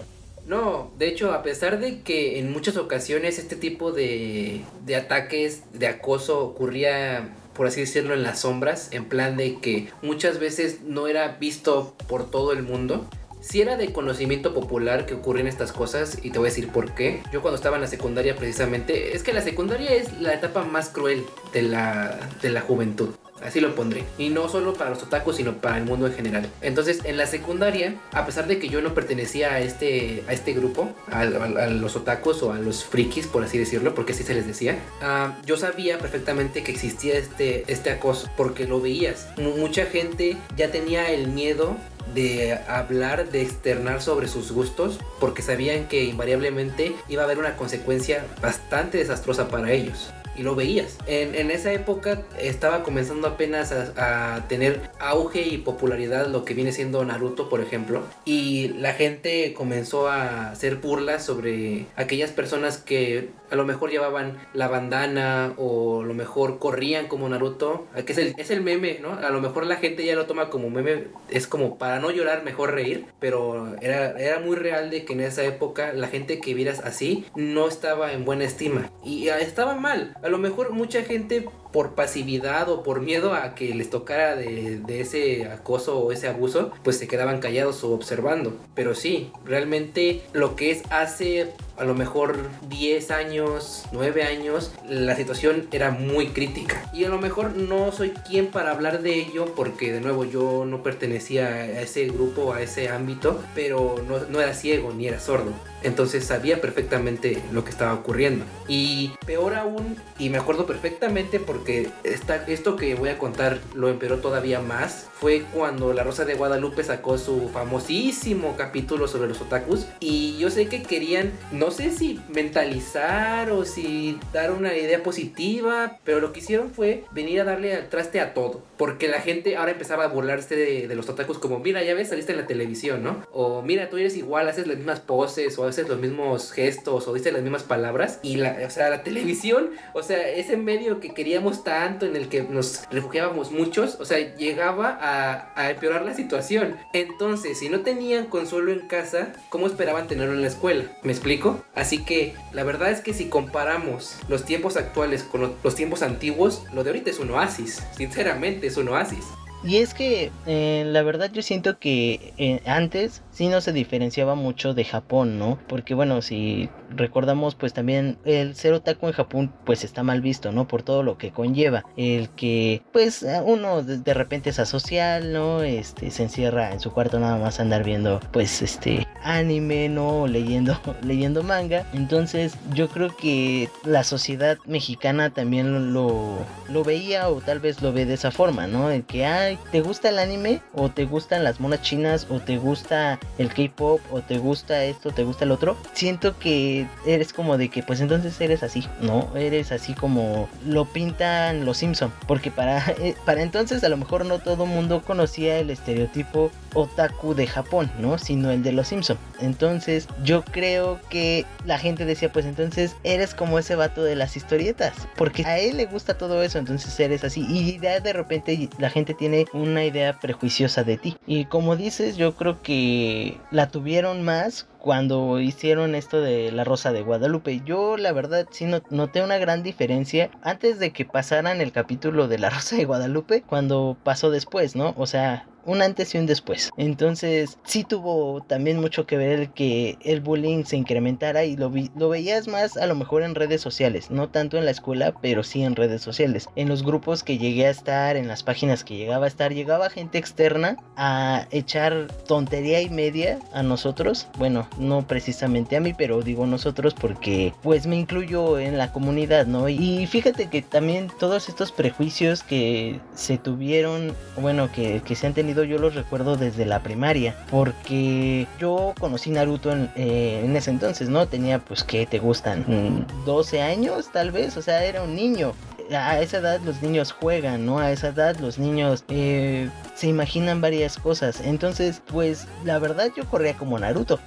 No, 0.47 0.93
de 0.97 1.09
hecho, 1.09 1.33
a 1.33 1.43
pesar 1.43 1.81
de 1.81 2.03
que 2.03 2.39
en 2.39 2.53
muchas 2.53 2.77
ocasiones 2.77 3.39
este 3.39 3.57
tipo 3.57 3.91
de, 3.91 4.61
de 4.85 4.97
ataques, 4.97 5.63
de 5.73 5.89
acoso 5.89 6.45
ocurría, 6.45 7.35
por 7.55 7.67
así 7.67 7.81
decirlo, 7.81 8.15
en 8.15 8.23
las 8.23 8.41
sombras, 8.41 8.93
en 8.93 9.07
plan 9.07 9.37
de 9.37 9.59
que 9.59 9.89
muchas 10.03 10.39
veces 10.39 10.83
no 10.83 11.09
era 11.09 11.37
visto 11.41 11.97
por 12.07 12.31
todo 12.31 12.53
el 12.53 12.63
mundo. 12.63 13.09
Si 13.49 13.61
era 13.61 13.77
de 13.77 13.93
conocimiento 13.93 14.53
popular 14.55 15.07
que 15.07 15.15
ocurren 15.15 15.47
estas 15.47 15.71
cosas 15.71 16.19
y 16.21 16.31
te 16.31 16.39
voy 16.41 16.49
a 16.49 16.51
decir 16.51 16.69
por 16.71 16.97
qué. 16.97 17.23
Yo 17.33 17.43
cuando 17.43 17.55
estaba 17.55 17.77
en 17.77 17.83
la 17.83 17.87
secundaria 17.89 18.35
precisamente, 18.35 19.15
es 19.15 19.23
que 19.23 19.33
la 19.33 19.41
secundaria 19.41 19.93
es 19.95 20.21
la 20.21 20.35
etapa 20.35 20.65
más 20.65 20.89
cruel 20.89 21.25
de 21.53 21.63
la, 21.63 22.19
de 22.43 22.51
la 22.51 22.61
juventud. 22.61 23.11
Así 23.41 23.61
lo 23.61 23.73
pondré. 23.77 24.03
Y 24.19 24.31
no 24.31 24.49
solo 24.49 24.75
para 24.75 24.91
los 24.91 25.01
otakus, 25.05 25.37
sino 25.37 25.59
para 25.59 25.79
el 25.79 25.85
mundo 25.85 26.09
en 26.09 26.15
general. 26.15 26.51
Entonces, 26.61 27.03
en 27.05 27.17
la 27.19 27.27
secundaria, 27.29 27.95
a 28.13 28.27
pesar 28.27 28.49
de 28.49 28.59
que 28.59 28.69
yo 28.69 28.83
no 28.83 28.95
pertenecía 28.95 29.53
a 29.53 29.61
este, 29.61 30.25
a 30.27 30.33
este 30.33 30.53
grupo, 30.53 30.89
a, 31.13 31.25
los 31.25 31.95
otakus 31.95 32.43
o 32.43 32.53
a 32.53 32.59
los 32.59 32.85
frikis, 32.85 33.29
por 33.29 33.45
así 33.45 33.59
decirlo, 33.59 33.95
porque 33.95 34.13
así 34.13 34.25
se 34.25 34.35
les 34.35 34.49
decía, 34.49 34.77
ah, 35.03 35.39
yo 35.47 35.57
sabía 35.57 35.99
perfectamente 35.99 36.65
que 36.65 36.73
existía 36.73 37.17
este, 37.17 37.63
este 37.71 37.91
acoso, 37.91 38.29
porque 38.37 38.65
lo 38.67 38.81
veías. 38.81 39.29
Mu- 39.37 39.57
mucha 39.57 39.87
gente 39.87 40.37
ya 40.57 40.73
tenía 40.73 41.13
el 41.13 41.29
miedo 41.29 41.77
de 42.15 42.59
hablar, 42.69 43.31
de 43.31 43.43
externar 43.43 44.03
sobre 44.03 44.29
sus 44.29 44.53
gustos, 44.53 44.99
porque 45.21 45.43
sabían 45.43 45.89
que 45.89 46.05
invariablemente 46.05 46.95
iba 47.09 47.23
a 47.23 47.25
haber 47.25 47.39
una 47.39 47.57
consecuencia 47.57 48.27
bastante 48.41 48.99
desastrosa 48.99 49.49
para 49.49 49.73
ellos. 49.73 50.13
Y 50.37 50.43
lo 50.43 50.55
veías. 50.55 50.99
En, 51.07 51.35
en 51.35 51.51
esa 51.51 51.73
época 51.73 52.23
estaba 52.39 52.83
comenzando 52.83 53.29
apenas 53.29 53.73
a, 53.73 54.35
a 54.37 54.49
tener 54.49 54.81
auge 54.99 55.43
y 55.43 55.59
popularidad 55.59 56.27
lo 56.27 56.45
que 56.45 56.55
viene 56.55 56.73
siendo 56.73 57.05
Naruto, 57.05 57.49
por 57.49 57.61
ejemplo. 57.61 58.03
Y 58.25 58.69
la 58.69 58.93
gente 58.93 59.55
comenzó 59.55 60.09
a 60.09 60.51
hacer 60.51 60.77
burlas 60.77 61.25
sobre 61.25 61.87
aquellas 61.97 62.31
personas 62.31 62.79
que 62.79 63.31
a 63.51 63.57
lo 63.57 63.65
mejor 63.65 63.91
llevaban 63.91 64.39
la 64.53 64.69
bandana 64.69 65.55
o 65.57 66.03
a 66.03 66.05
lo 66.05 66.15
mejor 66.15 66.59
corrían 66.59 67.07
como 67.09 67.29
Naruto. 67.29 67.87
Que 68.05 68.13
es 68.13 68.19
el, 68.19 68.35
es 68.39 68.51
el 68.51 68.63
meme, 68.63 68.99
¿no? 69.01 69.13
A 69.13 69.31
lo 69.31 69.41
mejor 69.41 69.67
la 69.67 69.77
gente 69.77 70.05
ya 70.05 70.15
lo 70.15 70.27
toma 70.27 70.51
como 70.51 70.71
meme. 70.71 71.05
Es 71.31 71.47
como 71.47 71.79
para 71.79 72.01
no 72.01 72.11
llorar, 72.11 72.45
mejor 72.45 72.73
reír. 72.73 73.07
Pero 73.21 73.75
era, 73.81 74.19
era 74.19 74.41
muy 74.41 74.57
real 74.57 74.91
de 74.91 75.05
que 75.05 75.13
en 75.13 75.21
esa 75.21 75.45
época 75.45 75.93
la 75.93 76.09
gente 76.09 76.41
que 76.41 76.55
vieras 76.55 76.81
así 76.81 77.25
no 77.35 77.69
estaba 77.69 78.13
en 78.13 78.25
buena 78.25 78.45
estima. 78.45 78.91
Y 79.05 79.29
ah, 79.29 79.39
estaba 79.39 79.75
mal. 79.75 80.17
A 80.27 80.29
lo 80.29 80.39
mejor 80.39 80.73
mucha 80.73 81.05
gente 81.05 81.49
por 81.77 81.95
pasividad 81.95 82.71
o 82.71 82.83
por 82.83 83.03
miedo 83.03 83.35
a 83.35 83.55
que 83.55 83.75
les 83.75 83.91
tocara 83.91 84.35
de, 84.35 84.79
de 84.79 85.03
ese 85.03 85.45
acoso 85.45 85.99
o 85.99 86.11
ese 86.11 86.27
abuso, 86.27 86.73
pues 86.83 86.97
se 86.97 87.07
quedaban 87.07 87.39
callados 87.39 87.85
o 87.85 87.93
observando. 87.93 88.57
Pero 88.75 88.95
sí, 88.95 89.31
realmente 89.45 90.23
lo 90.33 90.57
que 90.57 90.71
es 90.71 90.85
hace 90.89 91.53
a 91.77 91.85
lo 91.85 91.95
mejor 91.95 92.39
10 92.69 93.11
años, 93.11 93.85
9 93.93 94.23
años, 94.23 94.73
la 94.89 95.15
situación 95.17 95.69
era 95.73 95.91
muy 95.91 96.29
crítica. 96.29 96.83
Y 96.93 97.05
a 97.05 97.09
lo 97.09 97.19
mejor 97.19 97.57
no 97.57 97.93
soy 97.93 98.11
quien 98.11 98.47
para 98.47 98.71
hablar 98.71 99.03
de 99.03 99.15
ello 99.15 99.55
porque 99.55 99.93
de 99.93 100.01
nuevo 100.01 100.25
yo 100.25 100.65
no 100.65 100.83
pertenecía 100.83 101.49
a 101.49 101.83
ese 101.83 102.07
grupo, 102.07 102.55
a 102.55 102.63
ese 102.63 102.89
ámbito, 102.89 103.43
pero 103.55 103.97
no, 104.09 104.21
no 104.31 104.41
era 104.41 104.55
ciego 104.55 104.93
ni 104.93 105.09
era 105.09 105.21
sordo. 105.21 105.53
Entonces 105.83 106.25
sabía 106.25 106.61
perfectamente 106.61 107.41
lo 107.53 107.65
que 107.65 107.71
estaba 107.71 107.95
ocurriendo. 107.95 108.45
Y 108.67 109.13
peor 109.25 109.55
aún, 109.55 109.97
y 110.19 110.31
me 110.31 110.39
acuerdo 110.39 110.67
perfectamente 110.67 111.39
porque 111.39 111.66
esta, 112.05 112.45
esto 112.47 112.77
que 112.77 112.95
voy 112.95 113.09
a 113.09 113.19
contar 113.19 113.59
lo 113.75 113.89
empeoró 113.89 114.19
todavía 114.19 114.61
más, 114.61 115.09
fue 115.19 115.45
cuando 115.53 115.93
La 115.93 116.05
Rosa 116.05 116.25
de 116.25 116.35
Guadalupe 116.35 116.85
sacó 116.85 117.19
su 117.19 117.49
famosísimo 117.49 118.57
capítulo 118.57 119.09
sobre 119.09 119.29
los 119.29 119.41
otakus. 119.41 119.87
Y 120.01 120.37
yo 120.39 120.51
sé 120.51 120.69
que 120.69 120.83
querían, 120.83 121.33
no 121.53 121.71
sé 121.71 121.91
si 121.91 122.21
mentalizar 122.29 123.51
o 123.51 123.65
si 123.65 124.19
dar 124.33 124.53
una 124.53 124.77
idea 124.77 125.03
positiva, 125.03 125.99
pero 126.05 126.21
lo 126.21 126.33
que 126.33 126.41
hicieron 126.41 126.71
fue 126.71 127.05
venir 127.13 127.41
a 127.41 127.45
darle 127.45 127.75
al 127.75 127.89
traste 127.89 128.21
a 128.21 128.35
todo. 128.35 128.63
Porque 128.79 129.09
la 129.09 129.21
gente 129.21 129.57
ahora 129.57 129.73
empezaba 129.73 130.05
a 130.05 130.09
burlarse 130.09 130.55
de, 130.57 130.95
los 130.95 131.09
otakus 131.09 131.39
como, 131.39 131.59
mira, 131.59 131.83
ya 131.83 131.95
ves, 131.95 132.09
saliste 132.11 132.33
en 132.33 132.39
la 132.39 132.47
televisión, 132.47 133.03
¿no? 133.03 133.25
O 133.33 133.63
mira, 133.63 133.89
tú 133.89 133.97
eres 133.97 134.17
igual, 134.17 134.49
haces 134.49 134.67
las 134.67 134.77
mismas 134.77 135.01
poses 135.01 135.59
o 135.59 135.67
haces 135.67 135.89
los 135.89 135.99
mismos 135.99 136.53
gestos 136.53 137.09
o 137.09 137.15
dices 137.15 137.33
las 137.33 137.43
mismas 137.43 137.63
palabras. 137.63 138.19
Y 138.23 138.37
la, 138.37 138.59
o 138.67 138.71
sea, 138.71 138.91
la 138.91 139.03
televisión, 139.03 139.71
o 139.95 140.03
sea, 140.03 140.29
ese 140.29 140.57
medio 140.57 141.01
que 141.01 141.15
queríamos 141.15 141.65
tanto, 141.65 142.07
en 142.07 142.17
el 142.17 142.29
que 142.29 142.43
nos 142.43 142.83
refugiábamos 142.91 143.51
muchos, 143.51 143.97
o 144.01 144.05
sea, 144.05 144.19
llegaba 144.37 144.99
a, 145.01 145.53
a 145.61 145.71
empeorar 145.71 146.05
la 146.05 146.15
situación. 146.15 146.77
Entonces, 146.93 147.59
si 147.59 147.69
no 147.69 147.81
tenían 147.81 148.27
consuelo 148.27 148.73
en 148.73 148.87
casa, 148.89 149.33
¿cómo 149.49 149.67
esperaban 149.67 150.07
tenerlo 150.09 150.35
en 150.35 150.43
la 150.43 150.49
escuela? 150.49 150.85
¿Me 151.03 151.13
explico? 151.13 151.63
Así 151.75 152.05
que 152.05 152.35
la 152.53 152.65
verdad 152.65 152.91
es 152.91 153.01
que 153.01 153.15
si 153.15 153.29
comparamos 153.29 154.17
los 154.29 154.45
tiempos 154.45 154.77
actuales 154.77 155.23
con 155.23 155.41
lo- 155.41 155.55
los 155.65 155.75
tiempos 155.75 156.03
antiguos, 156.03 156.65
lo 156.73 156.85
de 156.85 156.91
ahorita 156.91 157.11
es 157.11 157.19
un 157.19 157.31
oasis. 157.31 157.83
Sinceramente, 157.97 158.66
es 158.67 158.77
un 158.77 158.89
oasis. 158.89 159.27
Y 159.65 159.79
es 159.79 159.95
que 159.95 160.31
eh, 160.47 160.85
la 160.87 161.03
verdad 161.03 161.31
yo 161.33 161.43
siento 161.43 161.79
que 161.79 162.33
eh, 162.39 162.61
antes 162.67 163.23
sí 163.31 163.49
no 163.49 163.61
se 163.61 163.73
diferenciaba 163.73 164.35
mucho 164.35 164.75
de 164.75 164.85
Japón, 164.85 165.39
¿no? 165.39 165.59
Porque 165.67 165.95
bueno, 165.95 166.23
si 166.23 166.69
recordamos 166.91 167.55
pues 167.55 167.73
también 167.73 168.19
el 168.25 168.55
ser 168.55 168.75
otaku 168.75 169.09
en 169.09 169.13
Japón 169.13 169.53
pues 169.65 169.83
está 169.85 170.03
mal 170.03 170.21
visto, 170.21 170.53
¿no? 170.53 170.69
Por 170.69 170.83
todo 170.83 171.03
lo 171.03 171.19
que 171.19 171.33
conlleva. 171.33 171.85
El 171.97 172.29
que 172.31 172.83
pues 172.93 173.27
uno 173.45 173.83
de, 173.83 174.15
repente 174.15 174.51
es 174.51 174.59
asocial, 174.59 175.33
¿no? 175.33 175.63
Este 175.63 176.11
se 176.11 176.23
encierra 176.23 176.73
en 176.73 176.81
su 176.81 176.93
cuarto 176.93 177.19
nada 177.19 177.37
más 177.37 177.59
a 177.59 177.63
andar 177.63 177.85
viendo 177.85 178.21
pues 178.33 178.63
este 178.63 179.07
anime, 179.23 179.89
¿no? 179.89 180.23
O 180.23 180.27
leyendo, 180.27 180.79
leyendo 181.03 181.43
manga. 181.43 181.87
Entonces 181.93 182.55
yo 182.73 182.89
creo 182.89 183.17
que 183.17 183.69
la 183.85 184.05
sociedad 184.05 184.59
mexicana 184.67 185.31
también 185.31 185.93
lo, 185.93 186.39
lo 186.69 186.85
veía 186.85 187.29
o 187.29 187.41
tal 187.41 187.59
vez 187.59 187.83
lo 187.83 187.93
ve 187.93 188.07
de 188.07 188.15
esa 188.15 188.31
forma, 188.31 188.67
¿no? 188.67 188.91
El 188.91 189.05
que, 189.05 189.27
¿te 189.71 189.81
gusta 189.81 190.09
el 190.09 190.19
anime? 190.19 190.61
¿O 190.75 190.91
te 190.91 191.05
gustan 191.05 191.45
las 191.45 191.61
monas 191.61 191.83
chinas? 191.83 192.27
¿O 192.31 192.41
te 192.41 192.59
gusta 192.59 193.19
el 193.39 193.53
K-pop? 193.53 194.01
¿O 194.11 194.21
te 194.21 194.39
gusta 194.39 194.85
esto? 194.85 195.11
¿Te 195.11 195.25
gusta 195.25 195.45
el 195.45 195.53
otro? 195.53 195.77
Siento 195.93 196.39
que 196.39 196.87
eres 197.07 197.33
como 197.33 197.59
de 197.59 197.69
que, 197.69 197.83
pues 197.83 198.01
entonces 198.01 198.41
eres 198.41 198.63
así, 198.63 198.87
¿no? 199.01 199.31
Eres 199.37 199.73
así 199.73 199.95
como 199.95 200.49
lo 200.67 200.85
pintan 200.85 201.65
los 201.65 201.79
Simpson. 201.79 202.13
Porque 202.27 202.51
para, 202.51 202.79
eh, 202.99 203.15
para 203.25 203.43
entonces 203.43 203.83
a 203.85 203.89
lo 203.89 203.97
mejor 203.97 204.25
no 204.27 204.39
todo 204.39 204.67
mundo 204.67 205.03
conocía 205.03 205.59
el 205.59 205.71
estereotipo 205.71 206.51
otaku 206.75 207.35
de 207.35 207.47
Japón, 207.47 207.91
¿no? 207.99 208.19
Sino 208.19 208.51
el 208.51 208.63
de 208.63 208.73
los 208.73 208.89
Simpson. 208.89 209.19
Entonces 209.41 210.09
yo 210.23 210.45
creo 210.45 211.01
que 211.09 211.47
la 211.65 211.79
gente 211.79 212.05
decía, 212.05 212.33
pues 212.33 212.47
entonces 212.47 212.97
eres 213.05 213.35
como 213.35 213.59
ese 213.59 213.77
vato 213.77 214.03
de 214.03 214.17
las 214.17 214.37
historietas. 214.37 214.95
Porque 215.17 215.45
a 215.45 215.59
él 215.59 215.77
le 215.77 215.87
gusta 215.87 216.19
todo 216.19 216.43
eso, 216.43 216.59
entonces 216.59 216.99
eres 217.01 217.25
así. 217.25 217.47
Y 217.49 217.79
de 217.79 218.13
repente 218.13 218.69
la 218.79 218.91
gente 218.91 219.15
tiene 219.15 219.36
una 219.53 219.85
idea 219.85 220.19
prejuiciosa 220.21 220.85
de 220.85 220.97
ti. 220.97 221.17
Y 221.27 221.47
como 221.47 221.77
dices, 221.77 222.17
yo 222.17 222.35
creo 222.35 222.63
que 222.63 223.39
la 223.51 223.71
tuvieron 223.71 224.23
más 224.23 224.67
cuando 224.87 225.41
hicieron 225.41 225.97
esto 225.97 226.21
de 226.21 226.53
la 226.53 226.63
Rosa 226.63 226.93
de 226.93 227.03
Guadalupe. 227.03 227.61
Yo 227.67 227.97
la 227.97 228.13
verdad 228.13 228.47
sí 228.53 228.67
no- 228.67 228.83
noté 228.89 229.21
una 229.21 229.37
gran 229.37 229.65
diferencia 229.65 230.31
antes 230.43 230.79
de 230.79 230.93
que 230.93 231.05
pasaran 231.05 231.61
el 231.61 231.73
capítulo 231.73 232.29
de 232.29 232.39
la 232.39 232.51
Rosa 232.51 232.77
de 232.77 232.85
Guadalupe, 232.85 233.43
cuando 233.43 233.97
pasó 234.05 234.31
después, 234.31 234.77
¿no? 234.77 234.95
O 234.97 235.07
sea, 235.07 235.45
un 235.65 235.83
antes 235.83 236.15
y 236.15 236.19
un 236.19 236.27
después. 236.27 236.71
Entonces, 236.77 237.59
sí 237.65 237.83
tuvo 237.83 238.41
también 238.41 238.81
mucho 238.81 239.05
que 239.05 239.17
ver 239.17 239.49
que 239.51 239.99
el 240.05 240.21
bullying 240.21 240.63
se 240.63 240.77
incrementara 240.77 241.45
y 241.45 241.57
lo, 241.57 241.71
vi- 241.71 241.91
lo 241.97 242.09
veías 242.09 242.47
más 242.47 242.77
a 242.77 242.87
lo 242.87 242.95
mejor 242.95 243.25
en 243.25 243.35
redes 243.35 243.63
sociales, 243.63 244.09
no 244.13 244.29
tanto 244.29 244.59
en 244.59 244.65
la 244.65 244.71
escuela, 244.71 245.13
pero 245.21 245.43
sí 245.43 245.65
en 245.65 245.75
redes 245.75 246.03
sociales. 246.03 246.49
En 246.55 246.69
los 246.69 246.85
grupos 246.85 247.25
que 247.25 247.39
llegué 247.39 247.67
a 247.67 247.71
estar, 247.71 248.17
en 248.17 248.29
las 248.29 248.45
páginas 248.45 248.85
que 248.85 248.97
llegaba 248.97 249.25
a 249.25 249.29
estar, 249.29 249.53
llegaba 249.53 249.91
gente 249.91 250.19
externa 250.19 250.77
a 250.97 251.49
echar 251.51 252.07
tontería 252.29 252.81
y 252.81 252.89
media 252.89 253.41
a 253.53 253.65
nosotros. 253.65 254.29
Bueno, 254.39 254.69
no 254.79 255.07
precisamente 255.07 255.77
a 255.77 255.81
mí, 255.81 255.95
pero 255.95 256.23
digo 256.23 256.47
nosotros 256.47 256.95
porque 256.95 257.53
pues 257.63 257.87
me 257.87 257.97
incluyo 257.97 258.59
en 258.59 258.79
la 258.79 258.93
comunidad, 258.93 259.47
¿no? 259.47 259.69
Y 259.69 260.07
fíjate 260.07 260.49
que 260.49 260.63
también 260.63 261.11
todos 261.19 261.49
estos 261.49 261.73
prejuicios 261.73 262.43
que 262.43 263.01
se 263.15 263.39
tuvieron, 263.39 264.15
bueno, 264.41 264.71
que, 264.73 265.03
que 265.05 265.15
se 265.15 265.27
han 265.27 265.35
tenido, 265.35 265.65
yo 265.65 265.79
los 265.79 265.95
recuerdo 265.95 266.37
desde 266.37 266.65
la 266.65 266.83
primaria, 266.83 267.37
porque 267.51 268.47
yo 268.61 268.95
conocí 268.99 269.31
Naruto 269.31 269.73
en, 269.73 269.91
eh, 269.97 270.43
en 270.45 270.57
ese 270.57 270.71
entonces, 270.71 271.09
¿no? 271.09 271.27
Tenía 271.27 271.59
pues 271.59 271.85
que 271.85 272.07
te 272.07 272.19
gustan 272.19 272.47
Mm, 272.67 273.25
12 273.25 273.63
años 273.63 274.09
tal 274.13 274.31
vez, 274.31 274.57
o 274.57 274.63
sea, 274.63 274.85
era 274.85 275.03
un 275.03 275.15
niño. 275.15 275.53
A 275.93 276.21
esa 276.21 276.39
edad 276.39 276.61
los 276.61 276.83
niños 276.83 277.13
juegan, 277.13 277.67
¿no? 277.67 277.79
A 277.79 277.93
esa 277.93 278.09
edad 278.09 278.37
los 278.37 278.59
niños 278.59 279.05
eh, 279.09 279.71
se 279.95 280.09
imaginan 280.09 280.61
varias 280.61 280.99
cosas. 280.99 281.41
Entonces, 281.41 282.03
pues 282.07 282.47
la 282.65 282.79
verdad 282.79 283.11
yo 283.17 283.25
corría 283.27 283.55
como 283.55 283.79
Naruto. 283.79 284.19